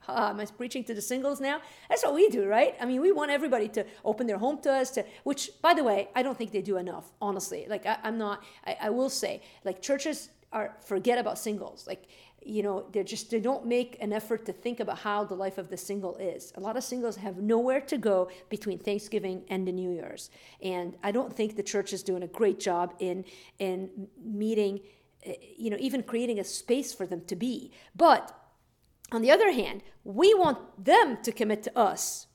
Uh, 0.07 0.29
am 0.29 0.39
I 0.39 0.45
preaching 0.45 0.83
to 0.85 0.93
the 0.93 1.01
singles 1.01 1.39
now? 1.39 1.61
That's 1.89 2.03
what 2.03 2.13
we 2.13 2.29
do, 2.29 2.47
right? 2.47 2.75
I 2.79 2.85
mean, 2.85 3.01
we 3.01 3.11
want 3.11 3.31
everybody 3.31 3.67
to 3.69 3.85
open 4.05 4.27
their 4.27 4.37
home 4.37 4.59
to 4.61 4.71
us, 4.71 4.91
to 4.91 5.05
which, 5.23 5.51
by 5.61 5.73
the 5.73 5.83
way, 5.83 6.09
I 6.15 6.23
don't 6.23 6.37
think 6.37 6.51
they 6.51 6.61
do 6.61 6.77
enough, 6.77 7.11
honestly. 7.21 7.65
Like, 7.69 7.85
I, 7.85 7.97
am 8.03 8.17
not, 8.17 8.43
I, 8.65 8.77
I 8.83 8.89
will 8.89 9.09
say, 9.09 9.41
like, 9.63 9.81
churches 9.81 10.29
are, 10.53 10.75
forget 10.81 11.17
about 11.17 11.37
singles. 11.37 11.85
Like, 11.87 12.07
you 12.47 12.63
know, 12.63 12.85
they're 12.91 13.03
just, 13.03 13.29
they 13.29 13.39
don't 13.39 13.65
make 13.65 13.97
an 13.99 14.13
effort 14.13 14.45
to 14.45 14.53
think 14.53 14.79
about 14.79 14.99
how 14.99 15.23
the 15.25 15.35
life 15.35 15.57
of 15.57 15.69
the 15.69 15.75
single 15.75 16.15
is. 16.15 16.53
A 16.55 16.59
lot 16.61 16.77
of 16.77 16.83
singles 16.83 17.17
have 17.17 17.37
nowhere 17.37 17.81
to 17.81 17.97
go 17.97 18.29
between 18.49 18.79
Thanksgiving 18.79 19.43
and 19.49 19.67
the 19.67 19.71
New 19.71 19.91
Year's. 19.91 20.29
And 20.61 20.95
I 21.03 21.11
don't 21.11 21.33
think 21.35 21.57
the 21.57 21.63
church 21.63 21.91
is 21.91 22.03
doing 22.03 22.23
a 22.23 22.27
great 22.27 22.59
job 22.59 22.93
in, 22.99 23.25
in 23.59 24.07
meeting, 24.23 24.79
eh, 25.23 25.33
you 25.57 25.69
know, 25.69 25.77
even 25.79 26.03
creating 26.03 26.39
a 26.39 26.43
space 26.43 26.93
for 26.93 27.05
them 27.05 27.21
to 27.25 27.35
be. 27.35 27.71
But 27.95 28.33
on 29.11 29.21
the 29.21 29.31
other 29.31 29.51
hand, 29.51 29.83
we 30.03 30.33
want 30.33 30.57
them 30.83 31.17
to 31.23 31.31
commit 31.31 31.63
to 31.63 31.77
us, 31.77 32.27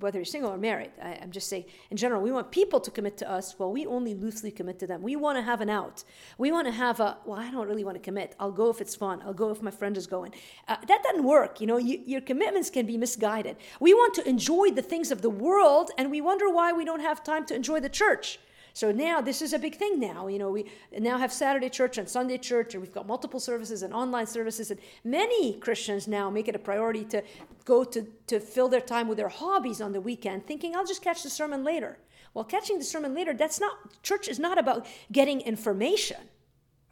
whether 0.00 0.18
you're 0.18 0.24
single 0.24 0.52
or 0.52 0.58
married. 0.58 0.90
I, 1.02 1.12
am 1.14 1.30
just 1.30 1.48
saying, 1.48 1.66
in 1.90 1.96
general, 1.96 2.20
we 2.20 2.32
want 2.32 2.50
people 2.50 2.80
to 2.80 2.90
commit 2.90 3.16
to 3.18 3.30
us 3.30 3.56
Well, 3.58 3.72
we 3.72 3.86
only 3.86 4.14
loosely 4.14 4.50
commit 4.50 4.78
to 4.80 4.86
them. 4.86 5.02
We 5.02 5.16
want 5.16 5.38
to 5.38 5.42
have 5.42 5.60
an 5.60 5.70
out. 5.70 6.02
We 6.38 6.50
want 6.50 6.66
to 6.66 6.72
have 6.72 6.98
a, 6.98 7.18
well, 7.24 7.38
I 7.38 7.50
don't 7.50 7.68
really 7.68 7.84
want 7.84 7.96
to 7.96 8.00
commit. 8.00 8.34
I'll 8.40 8.52
go 8.52 8.70
if 8.70 8.80
it's 8.80 8.96
fun. 8.96 9.22
I'll 9.24 9.34
go 9.34 9.50
if 9.50 9.62
my 9.62 9.70
friend 9.70 9.96
is 9.96 10.06
going. 10.06 10.34
Uh, 10.66 10.76
that 10.88 11.02
doesn't 11.02 11.24
work. 11.24 11.60
You 11.60 11.68
know, 11.68 11.78
you, 11.78 12.00
your 12.04 12.20
commitments 12.20 12.70
can 12.70 12.86
be 12.86 12.96
misguided. 12.96 13.56
We 13.80 13.94
want 13.94 14.14
to 14.14 14.28
enjoy 14.28 14.70
the 14.70 14.82
things 14.82 15.10
of 15.12 15.22
the 15.22 15.30
world, 15.30 15.90
and 15.96 16.10
we 16.10 16.20
wonder 16.20 16.50
why 16.50 16.72
we 16.72 16.84
don't 16.84 17.00
have 17.00 17.22
time 17.22 17.46
to 17.46 17.54
enjoy 17.54 17.80
the 17.80 17.88
church. 17.88 18.40
So 18.76 18.92
now 18.92 19.22
this 19.22 19.40
is 19.40 19.54
a 19.54 19.58
big 19.58 19.76
thing 19.76 19.98
now. 19.98 20.26
You 20.26 20.38
know, 20.38 20.50
we 20.50 20.66
now 20.98 21.16
have 21.16 21.32
Saturday 21.32 21.70
church 21.70 21.96
and 21.96 22.06
Sunday 22.06 22.36
church, 22.36 22.74
and 22.74 22.82
we've 22.82 22.92
got 22.92 23.06
multiple 23.06 23.40
services 23.40 23.82
and 23.82 23.94
online 23.94 24.26
services. 24.26 24.70
And 24.70 24.78
many 25.02 25.54
Christians 25.54 26.06
now 26.06 26.28
make 26.28 26.46
it 26.46 26.54
a 26.54 26.58
priority 26.58 27.02
to 27.06 27.22
go 27.64 27.84
to, 27.84 28.06
to 28.26 28.38
fill 28.38 28.68
their 28.68 28.82
time 28.82 29.08
with 29.08 29.16
their 29.16 29.30
hobbies 29.30 29.80
on 29.80 29.92
the 29.92 30.00
weekend, 30.02 30.46
thinking, 30.46 30.76
I'll 30.76 30.84
just 30.84 31.00
catch 31.00 31.22
the 31.22 31.30
sermon 31.30 31.64
later. 31.64 31.96
Well, 32.34 32.44
catching 32.44 32.76
the 32.76 32.84
sermon 32.84 33.14
later, 33.14 33.32
that's 33.32 33.58
not, 33.58 34.02
church 34.02 34.28
is 34.28 34.38
not 34.38 34.58
about 34.58 34.86
getting 35.10 35.40
information. 35.40 36.20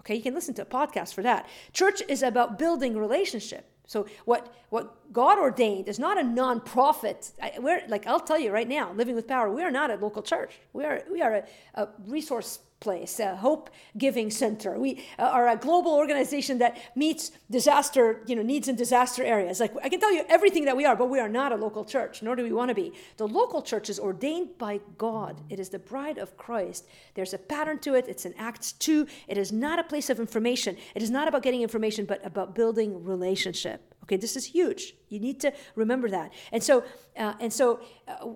Okay, 0.00 0.14
you 0.14 0.22
can 0.22 0.32
listen 0.32 0.54
to 0.54 0.62
a 0.62 0.64
podcast 0.64 1.12
for 1.12 1.20
that. 1.20 1.46
Church 1.74 2.02
is 2.08 2.22
about 2.22 2.58
building 2.58 2.96
relationship. 2.96 3.70
So 3.86 4.06
what 4.24 4.54
what 4.70 5.12
God 5.12 5.38
ordained 5.38 5.88
is 5.88 5.98
not 5.98 6.18
a 6.18 6.22
nonprofit. 6.22 7.32
I, 7.42 7.52
we're 7.58 7.82
like 7.88 8.06
I'll 8.06 8.20
tell 8.20 8.38
you 8.38 8.50
right 8.50 8.68
now, 8.68 8.92
living 8.92 9.14
with 9.14 9.28
power, 9.28 9.50
we 9.50 9.62
are 9.62 9.70
not 9.70 9.90
a 9.90 9.96
local 9.96 10.22
church. 10.22 10.58
We 10.72 10.84
are 10.84 11.02
we 11.10 11.22
are 11.22 11.34
a, 11.34 11.44
a 11.74 11.88
resource 12.06 12.60
place, 12.80 13.18
a 13.18 13.36
hope 13.36 13.70
giving 13.96 14.30
center. 14.30 14.78
We 14.78 15.04
uh, 15.18 15.22
are 15.22 15.48
a 15.48 15.56
global 15.56 15.92
organization 15.92 16.58
that 16.58 16.76
meets 16.94 17.30
disaster, 17.50 18.22
you 18.26 18.36
know, 18.36 18.42
needs 18.42 18.68
in 18.68 18.76
disaster 18.76 19.24
areas. 19.24 19.60
Like 19.60 19.72
I 19.82 19.88
can 19.88 20.00
tell 20.00 20.12
you 20.12 20.24
everything 20.28 20.64
that 20.66 20.76
we 20.76 20.84
are, 20.84 20.94
but 20.94 21.08
we 21.08 21.18
are 21.18 21.28
not 21.28 21.52
a 21.52 21.56
local 21.56 21.84
church, 21.84 22.22
nor 22.22 22.36
do 22.36 22.42
we 22.42 22.52
want 22.52 22.68
to 22.68 22.74
be. 22.74 22.92
The 23.16 23.26
local 23.26 23.62
church 23.62 23.88
is 23.88 23.98
ordained 23.98 24.58
by 24.58 24.80
God. 24.98 25.40
It 25.48 25.58
is 25.58 25.70
the 25.70 25.78
bride 25.78 26.18
of 26.18 26.36
Christ. 26.36 26.86
There's 27.14 27.32
a 27.32 27.38
pattern 27.38 27.78
to 27.80 27.94
it. 27.94 28.06
It's 28.08 28.26
in 28.26 28.34
Acts 28.38 28.72
2. 28.72 29.06
It 29.28 29.38
is 29.38 29.52
not 29.52 29.78
a 29.78 29.84
place 29.84 30.10
of 30.10 30.20
information. 30.20 30.76
It 30.94 31.02
is 31.02 31.10
not 31.10 31.28
about 31.28 31.42
getting 31.42 31.62
information, 31.62 32.04
but 32.04 32.24
about 32.24 32.54
building 32.54 33.02
relationship. 33.04 33.93
Okay, 34.04 34.16
this 34.16 34.36
is 34.36 34.44
huge. 34.44 34.94
You 35.08 35.18
need 35.18 35.40
to 35.40 35.52
remember 35.76 36.10
that. 36.10 36.34
And 36.52 36.62
so, 36.62 36.84
uh, 37.16 37.32
and 37.40 37.50
so, 37.50 37.80
uh, 38.06 38.26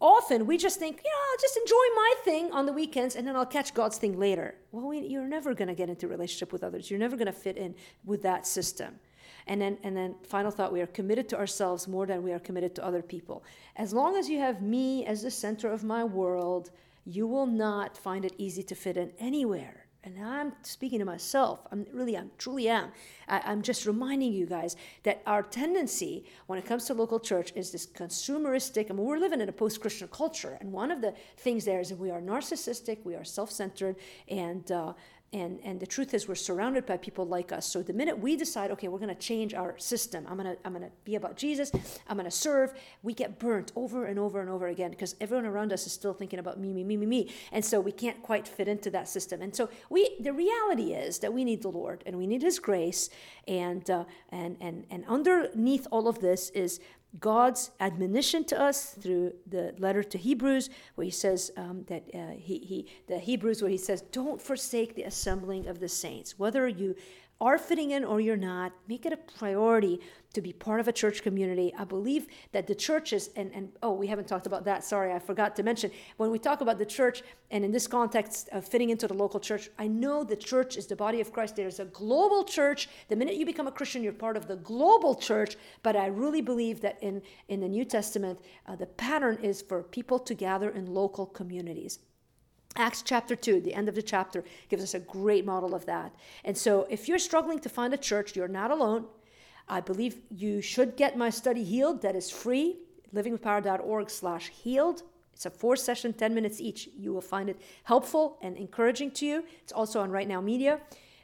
often 0.00 0.46
we 0.46 0.56
just 0.56 0.78
think, 0.78 0.96
you 1.04 1.10
know, 1.10 1.16
I'll 1.30 1.38
just 1.38 1.56
enjoy 1.58 1.74
my 1.96 2.14
thing 2.24 2.50
on 2.52 2.64
the 2.64 2.72
weekends, 2.72 3.14
and 3.14 3.26
then 3.26 3.36
I'll 3.36 3.44
catch 3.44 3.74
God's 3.74 3.98
thing 3.98 4.18
later. 4.18 4.54
Well, 4.72 4.88
we, 4.88 5.00
you're 5.00 5.28
never 5.28 5.52
going 5.52 5.68
to 5.68 5.74
get 5.74 5.90
into 5.90 6.08
relationship 6.08 6.50
with 6.50 6.64
others. 6.64 6.90
You're 6.90 6.98
never 6.98 7.14
going 7.14 7.26
to 7.26 7.32
fit 7.32 7.58
in 7.58 7.74
with 8.06 8.22
that 8.22 8.46
system. 8.46 8.98
And 9.46 9.60
then, 9.60 9.76
and 9.82 9.94
then, 9.94 10.14
final 10.22 10.50
thought: 10.50 10.72
we 10.72 10.80
are 10.80 10.86
committed 10.86 11.28
to 11.28 11.38
ourselves 11.38 11.86
more 11.86 12.06
than 12.06 12.22
we 12.22 12.32
are 12.32 12.38
committed 12.38 12.74
to 12.76 12.84
other 12.84 13.02
people. 13.02 13.44
As 13.76 13.92
long 13.92 14.16
as 14.16 14.30
you 14.30 14.38
have 14.38 14.62
me 14.62 15.04
as 15.04 15.22
the 15.22 15.30
center 15.30 15.70
of 15.70 15.84
my 15.84 16.04
world, 16.04 16.70
you 17.04 17.26
will 17.26 17.46
not 17.46 17.98
find 17.98 18.24
it 18.24 18.32
easy 18.38 18.62
to 18.62 18.74
fit 18.74 18.96
in 18.96 19.12
anywhere 19.18 19.87
and 20.04 20.24
I'm 20.24 20.52
speaking 20.62 21.00
to 21.00 21.04
myself. 21.04 21.60
I'm 21.72 21.84
really, 21.92 22.16
I'm 22.16 22.30
truly 22.38 22.68
am. 22.68 22.92
I, 23.26 23.52
am 23.52 23.62
just 23.62 23.84
reminding 23.84 24.32
you 24.32 24.46
guys 24.46 24.76
that 25.02 25.22
our 25.26 25.42
tendency 25.42 26.24
when 26.46 26.58
it 26.58 26.66
comes 26.66 26.84
to 26.86 26.94
local 26.94 27.18
church 27.18 27.52
is 27.56 27.72
this 27.72 27.86
consumeristic. 27.86 28.90
I 28.90 28.94
mean, 28.94 29.04
we're 29.04 29.18
living 29.18 29.40
in 29.40 29.48
a 29.48 29.52
post-Christian 29.52 30.08
culture, 30.08 30.56
and 30.60 30.72
one 30.72 30.90
of 30.90 31.00
the 31.00 31.14
things 31.38 31.64
there 31.64 31.80
is 31.80 31.88
that 31.88 31.98
we 31.98 32.10
are 32.10 32.20
narcissistic, 32.20 32.98
we 33.04 33.16
are 33.16 33.24
self-centered, 33.24 33.96
and 34.28 34.70
uh, 34.70 34.92
and 35.32 35.58
and 35.62 35.78
the 35.80 35.86
truth 35.86 36.14
is 36.14 36.26
we're 36.26 36.34
surrounded 36.34 36.86
by 36.86 36.96
people 36.96 37.26
like 37.26 37.52
us. 37.52 37.66
So 37.66 37.82
the 37.82 37.92
minute 37.92 38.18
we 38.18 38.36
decide 38.36 38.70
okay 38.72 38.88
we're 38.88 38.98
going 38.98 39.14
to 39.14 39.20
change 39.20 39.54
our 39.54 39.78
system 39.78 40.24
i'm 40.28 40.36
going 40.36 40.54
to 40.54 40.58
i'm 40.64 40.74
to 40.74 40.90
be 41.04 41.14
about 41.16 41.36
jesus 41.36 41.70
i'm 42.08 42.16
going 42.16 42.24
to 42.24 42.30
serve 42.30 42.72
we 43.02 43.12
get 43.14 43.38
burnt 43.38 43.72
over 43.76 44.06
and 44.06 44.18
over 44.18 44.40
and 44.40 44.50
over 44.50 44.66
again 44.68 44.90
because 44.90 45.14
everyone 45.20 45.46
around 45.46 45.72
us 45.72 45.86
is 45.86 45.92
still 45.92 46.14
thinking 46.14 46.38
about 46.38 46.58
me 46.58 46.72
me 46.72 46.84
me 46.84 46.96
me 46.96 47.06
me. 47.06 47.32
And 47.52 47.64
so 47.64 47.80
we 47.80 47.92
can't 47.92 48.22
quite 48.22 48.46
fit 48.46 48.68
into 48.68 48.90
that 48.90 49.08
system. 49.08 49.42
And 49.42 49.54
so 49.54 49.68
we 49.90 50.16
the 50.20 50.32
reality 50.32 50.92
is 50.92 51.18
that 51.20 51.32
we 51.32 51.44
need 51.44 51.62
the 51.62 51.68
lord 51.68 52.02
and 52.06 52.16
we 52.16 52.26
need 52.26 52.42
his 52.42 52.58
grace. 52.58 53.10
And 53.46 53.88
uh, 53.90 54.04
and 54.30 54.56
and 54.60 54.86
and 54.90 55.04
underneath 55.08 55.86
all 55.90 56.08
of 56.08 56.20
this 56.20 56.50
is 56.50 56.80
God's 57.18 57.70
admonition 57.80 58.44
to 58.44 58.60
us 58.60 58.90
through 58.90 59.32
the 59.46 59.74
letter 59.78 60.02
to 60.02 60.18
Hebrews, 60.18 60.68
where 60.94 61.04
he 61.04 61.10
says 61.10 61.50
um, 61.56 61.84
that 61.88 62.04
uh, 62.14 62.32
he, 62.36 62.58
he, 62.58 62.86
the 63.06 63.18
Hebrews, 63.18 63.62
where 63.62 63.70
he 63.70 63.78
says, 63.78 64.02
Don't 64.12 64.40
forsake 64.40 64.94
the 64.94 65.04
assembling 65.04 65.66
of 65.66 65.80
the 65.80 65.88
saints. 65.88 66.38
Whether 66.38 66.68
you 66.68 66.94
are 67.40 67.58
fitting 67.58 67.92
in 67.92 68.04
or 68.04 68.20
you're 68.20 68.36
not, 68.36 68.72
make 68.88 69.06
it 69.06 69.12
a 69.12 69.16
priority 69.16 70.00
to 70.32 70.40
be 70.40 70.52
part 70.52 70.80
of 70.80 70.88
a 70.88 70.92
church 70.92 71.22
community. 71.22 71.72
I 71.78 71.84
believe 71.84 72.26
that 72.52 72.66
the 72.66 72.74
churches, 72.74 73.30
and, 73.36 73.50
and 73.54 73.70
oh, 73.82 73.92
we 73.92 74.08
haven't 74.08 74.26
talked 74.26 74.46
about 74.46 74.64
that. 74.64 74.84
Sorry, 74.84 75.12
I 75.12 75.18
forgot 75.18 75.54
to 75.56 75.62
mention. 75.62 75.90
When 76.16 76.30
we 76.30 76.38
talk 76.38 76.60
about 76.60 76.78
the 76.78 76.84
church, 76.84 77.22
and 77.50 77.64
in 77.64 77.70
this 77.70 77.86
context 77.86 78.48
of 78.52 78.66
fitting 78.66 78.90
into 78.90 79.06
the 79.06 79.14
local 79.14 79.40
church, 79.40 79.70
I 79.78 79.86
know 79.86 80.24
the 80.24 80.36
church 80.36 80.76
is 80.76 80.86
the 80.86 80.96
body 80.96 81.20
of 81.20 81.32
Christ. 81.32 81.56
There's 81.56 81.80
a 81.80 81.86
global 81.86 82.44
church. 82.44 82.88
The 83.08 83.16
minute 83.16 83.36
you 83.36 83.46
become 83.46 83.68
a 83.68 83.72
Christian, 83.72 84.02
you're 84.02 84.12
part 84.12 84.36
of 84.36 84.48
the 84.48 84.56
global 84.56 85.14
church. 85.14 85.56
But 85.82 85.96
I 85.96 86.06
really 86.06 86.42
believe 86.42 86.80
that 86.80 86.98
in, 87.02 87.22
in 87.48 87.60
the 87.60 87.68
New 87.68 87.84
Testament, 87.84 88.40
uh, 88.66 88.76
the 88.76 88.86
pattern 88.86 89.38
is 89.42 89.62
for 89.62 89.82
people 89.82 90.18
to 90.18 90.34
gather 90.34 90.70
in 90.70 90.92
local 90.92 91.24
communities. 91.24 92.00
Acts 92.76 93.02
chapter 93.02 93.34
2, 93.34 93.60
the 93.60 93.74
end 93.74 93.88
of 93.88 93.94
the 93.94 94.02
chapter, 94.02 94.44
gives 94.68 94.82
us 94.82 94.94
a 94.94 95.00
great 95.00 95.44
model 95.44 95.74
of 95.74 95.86
that. 95.86 96.14
And 96.44 96.56
so, 96.56 96.86
if 96.88 97.08
you're 97.08 97.18
struggling 97.18 97.58
to 97.60 97.68
find 97.68 97.92
a 97.92 97.96
church, 97.96 98.36
you're 98.36 98.48
not 98.48 98.70
alone. 98.70 99.06
I 99.68 99.80
believe 99.80 100.18
you 100.30 100.60
should 100.60 100.96
get 100.96 101.16
my 101.16 101.30
study 101.30 101.64
healed. 101.64 102.02
That 102.02 102.16
is 102.16 102.30
free. 102.30 102.76
Livingwithpower.org 103.14 104.10
slash 104.10 104.48
healed. 104.48 105.02
It's 105.34 105.46
a 105.46 105.50
four 105.50 105.76
session, 105.76 106.12
10 106.12 106.34
minutes 106.34 106.60
each. 106.60 106.88
You 106.96 107.12
will 107.12 107.20
find 107.20 107.48
it 107.48 107.60
helpful 107.84 108.38
and 108.42 108.56
encouraging 108.56 109.12
to 109.12 109.26
you. 109.26 109.44
It's 109.62 109.72
also 109.72 110.00
on 110.00 110.10
Right 110.10 110.26
Now 110.26 110.40
Media. 110.40 110.80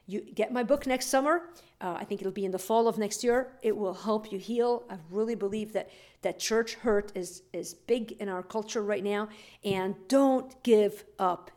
You 0.07 0.21
get 0.21 0.53
my 0.53 0.63
book 0.63 0.87
next 0.87 1.07
summer. 1.07 1.49
Uh, 1.85 1.99
I 2.01 2.05
think 2.05 2.23
it'll 2.23 2.33
be 2.33 2.47
in 2.47 2.51
the 2.51 2.59
fall 2.59 2.89
of 2.89 2.97
next 2.97 3.23
year. 3.23 3.53
It 3.61 3.77
will 3.77 3.93
help 3.93 4.33
you 4.33 4.39
heal. 4.39 4.85
I 4.89 4.97
really 5.11 5.35
believe 5.35 5.75
that 5.75 5.91
that 6.23 6.39
church 6.39 6.75
hurt 6.77 7.13
is 7.15 7.43
is 7.53 7.75
big 7.75 8.13
in 8.13 8.29
our 8.31 8.43
culture 8.43 8.83
right 8.83 9.05
now. 9.05 9.29
And 9.63 9.95
don't 10.09 10.51
give 10.63 11.05
up. 11.19 11.51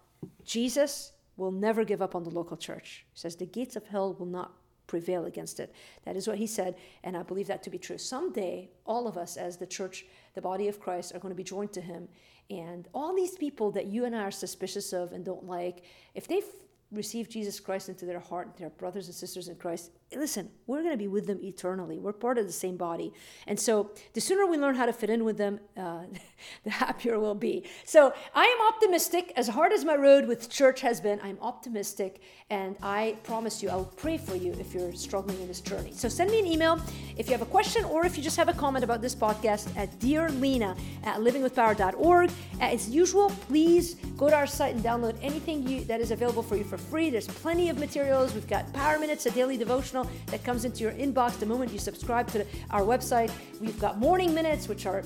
Jesus 0.44 1.14
will 1.38 1.52
never 1.52 1.86
give 1.86 2.02
up 2.02 2.14
on 2.14 2.24
the 2.26 2.30
local 2.30 2.58
church. 2.58 3.06
He 3.14 3.20
says 3.20 3.38
the 3.38 3.46
gates 3.46 3.78
of 3.78 3.88
hell 3.88 4.16
will 4.20 4.26
not 4.26 4.52
prevail 4.88 5.26
against 5.26 5.62
it. 5.62 5.74
That 6.04 6.18
is 6.18 6.28
what 6.28 6.38
he 6.38 6.48
said, 6.48 6.76
and 7.04 7.16
I 7.16 7.24
believe 7.24 7.48
that 7.48 7.64
to 7.64 7.70
be 7.70 7.78
true. 7.78 7.98
Someday, 7.98 8.70
all 8.86 9.08
of 9.08 9.18
us 9.18 9.38
as 9.38 9.58
the 9.58 9.66
church, 9.66 10.06
the 10.34 10.42
body 10.42 10.68
of 10.68 10.80
Christ, 10.80 11.14
are 11.14 11.20
going 11.20 11.34
to 11.34 11.36
be 11.36 11.44
joined 11.44 11.74
to 11.74 11.82
him. 11.82 12.08
And 12.50 12.88
all 12.94 13.14
these 13.16 13.36
people 13.38 13.72
that 13.72 13.88
you 13.88 14.06
and 14.06 14.16
I 14.16 14.24
are 14.24 14.32
suspicious 14.32 14.94
of 14.94 15.12
and 15.12 15.24
don't 15.24 15.46
like, 15.46 15.84
if 16.16 16.28
they've 16.28 16.46
receive 16.92 17.30
Jesus 17.30 17.60
Christ 17.60 17.90
into 17.90 18.06
their 18.06 18.20
heart, 18.20 18.56
their 18.58 18.70
brothers 18.70 19.08
and 19.08 19.16
sisters 19.16 19.50
in 19.50 19.56
Christ, 19.56 19.92
listen, 20.16 20.50
we're 20.68 20.82
going 20.82 20.94
to 20.94 20.98
be 20.98 21.08
with 21.08 21.28
them 21.28 21.40
eternally. 21.44 22.00
We're 22.00 22.14
part 22.14 22.38
of 22.38 22.46
the 22.46 22.54
same 22.54 22.78
body. 22.78 23.12
And 23.46 23.60
so 23.60 23.92
the 24.14 24.22
sooner 24.22 24.46
we 24.46 24.58
learn 24.58 24.76
how 24.76 24.86
to 24.86 24.94
fit 24.94 25.10
in 25.10 25.26
with 25.26 25.38
them, 25.38 25.60
uh, 25.76 26.04
the 26.64 26.70
happier 26.70 27.20
we'll 27.20 27.36
be. 27.36 27.66
So 27.84 28.14
I 28.34 28.46
am 28.46 28.74
optimistic. 28.74 29.34
As 29.36 29.50
hard 29.50 29.74
as 29.74 29.84
my 29.84 29.96
road 29.96 30.26
with 30.26 30.50
church 30.50 30.82
has 30.82 31.02
been, 31.02 31.20
I'm 31.22 31.38
optimistic. 31.42 32.22
And 32.50 32.78
I 32.82 33.18
promise 33.24 33.62
you, 33.62 33.70
I'll 33.70 33.86
pray 33.98 34.18
for 34.18 34.36
you 34.36 34.54
if 34.54 34.74
you're 34.74 34.94
struggling 34.94 35.42
in 35.42 35.48
this 35.48 35.60
journey. 35.60 35.92
So 35.94 36.08
send 36.08 36.32
me 36.32 36.40
an 36.40 36.48
email 36.48 36.80
if 37.18 37.28
you 37.28 37.34
have 37.34 37.42
a 37.42 37.52
question 37.52 37.84
or 37.84 38.06
if 38.06 38.18
you 38.18 38.24
just 38.24 38.38
have 38.38 38.48
a 38.48 38.54
comment 38.54 38.86
about 38.86 39.02
this 39.02 39.14
podcast 39.16 39.76
at 39.76 40.00
Dear 40.00 40.30
Lina 40.30 40.76
at 41.04 41.18
livingwithpower.org. 41.20 42.32
As 42.62 42.90
usual, 42.90 43.30
please 43.48 43.96
go 44.16 44.30
to 44.30 44.36
our 44.36 44.48
site 44.48 44.76
and 44.76 44.84
download 44.84 45.18
anything 45.22 45.68
you, 45.68 45.84
that 45.86 46.00
is 46.00 46.12
available 46.12 46.44
for 46.44 46.56
you 46.56 46.64
for 46.64 46.78
free. 46.78 47.10
There's 47.10 47.28
plenty 47.28 47.70
of 47.70 47.78
materials. 47.78 48.34
We've 48.34 48.48
got 48.48 48.72
Power 48.74 49.00
Minutes, 49.00 49.26
a 49.26 49.32
daily 49.32 49.58
devotional 49.58 49.97
that 50.28 50.44
comes 50.44 50.66
into 50.66 50.84
your 50.84 50.94
inbox 50.94 51.40
the 51.40 51.46
moment 51.46 51.72
you 51.72 51.80
subscribe 51.80 52.28
to 52.30 52.46
our 52.72 52.82
website. 52.82 53.32
We've 53.62 53.80
got 53.80 53.98
morning 53.98 54.34
minutes, 54.34 54.68
which 54.68 54.86
are 54.86 55.04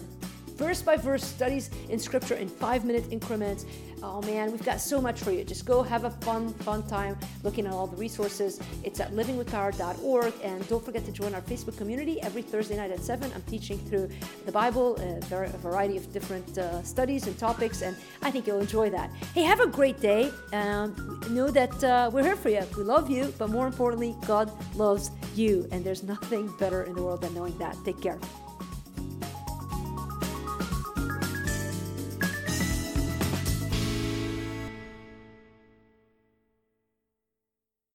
verse 0.56 0.82
by 0.82 0.95
verse 0.97 1.23
studies 1.23 1.69
in 1.89 1.99
scripture 1.99 2.36
in 2.36 2.47
five 2.47 2.86
minute 2.86 3.06
increments. 3.12 3.65
Oh 4.03 4.19
man, 4.23 4.51
we've 4.51 4.65
got 4.65 4.81
so 4.81 4.99
much 4.99 5.19
for 5.19 5.31
you. 5.31 5.43
Just 5.43 5.65
go 5.65 5.83
have 5.83 6.05
a 6.05 6.09
fun, 6.09 6.53
fun 6.55 6.81
time 6.87 7.17
looking 7.43 7.67
at 7.67 7.73
all 7.73 7.85
the 7.85 7.97
resources. 7.97 8.59
It's 8.83 8.99
at 8.99 9.11
livingwithpower.org. 9.11 10.33
And 10.43 10.67
don't 10.67 10.83
forget 10.83 11.05
to 11.05 11.11
join 11.11 11.35
our 11.35 11.41
Facebook 11.41 11.77
community 11.77 12.19
every 12.23 12.41
Thursday 12.41 12.77
night 12.77 12.89
at 12.89 13.01
7. 13.01 13.31
I'm 13.33 13.41
teaching 13.43 13.77
through 13.77 14.09
the 14.45 14.51
Bible, 14.51 14.95
a 14.97 15.57
variety 15.57 15.97
of 15.97 16.11
different 16.11 16.57
uh, 16.57 16.81
studies 16.83 17.27
and 17.27 17.37
topics, 17.37 17.83
and 17.83 17.95
I 18.23 18.31
think 18.31 18.47
you'll 18.47 18.59
enjoy 18.59 18.89
that. 18.89 19.11
Hey, 19.35 19.43
have 19.43 19.59
a 19.59 19.67
great 19.67 19.99
day. 20.01 20.31
Um, 20.51 21.21
know 21.29 21.51
that 21.51 21.83
uh, 21.83 22.09
we're 22.11 22.23
here 22.23 22.35
for 22.35 22.49
you. 22.49 22.63
We 22.75 22.83
love 22.83 23.09
you, 23.09 23.33
but 23.37 23.49
more 23.49 23.67
importantly, 23.67 24.15
God 24.25 24.51
loves 24.75 25.11
you. 25.35 25.67
And 25.71 25.83
there's 25.85 26.01
nothing 26.01 26.51
better 26.57 26.83
in 26.83 26.95
the 26.95 27.03
world 27.03 27.21
than 27.21 27.35
knowing 27.35 27.57
that. 27.59 27.77
Take 27.85 28.01
care. 28.01 28.19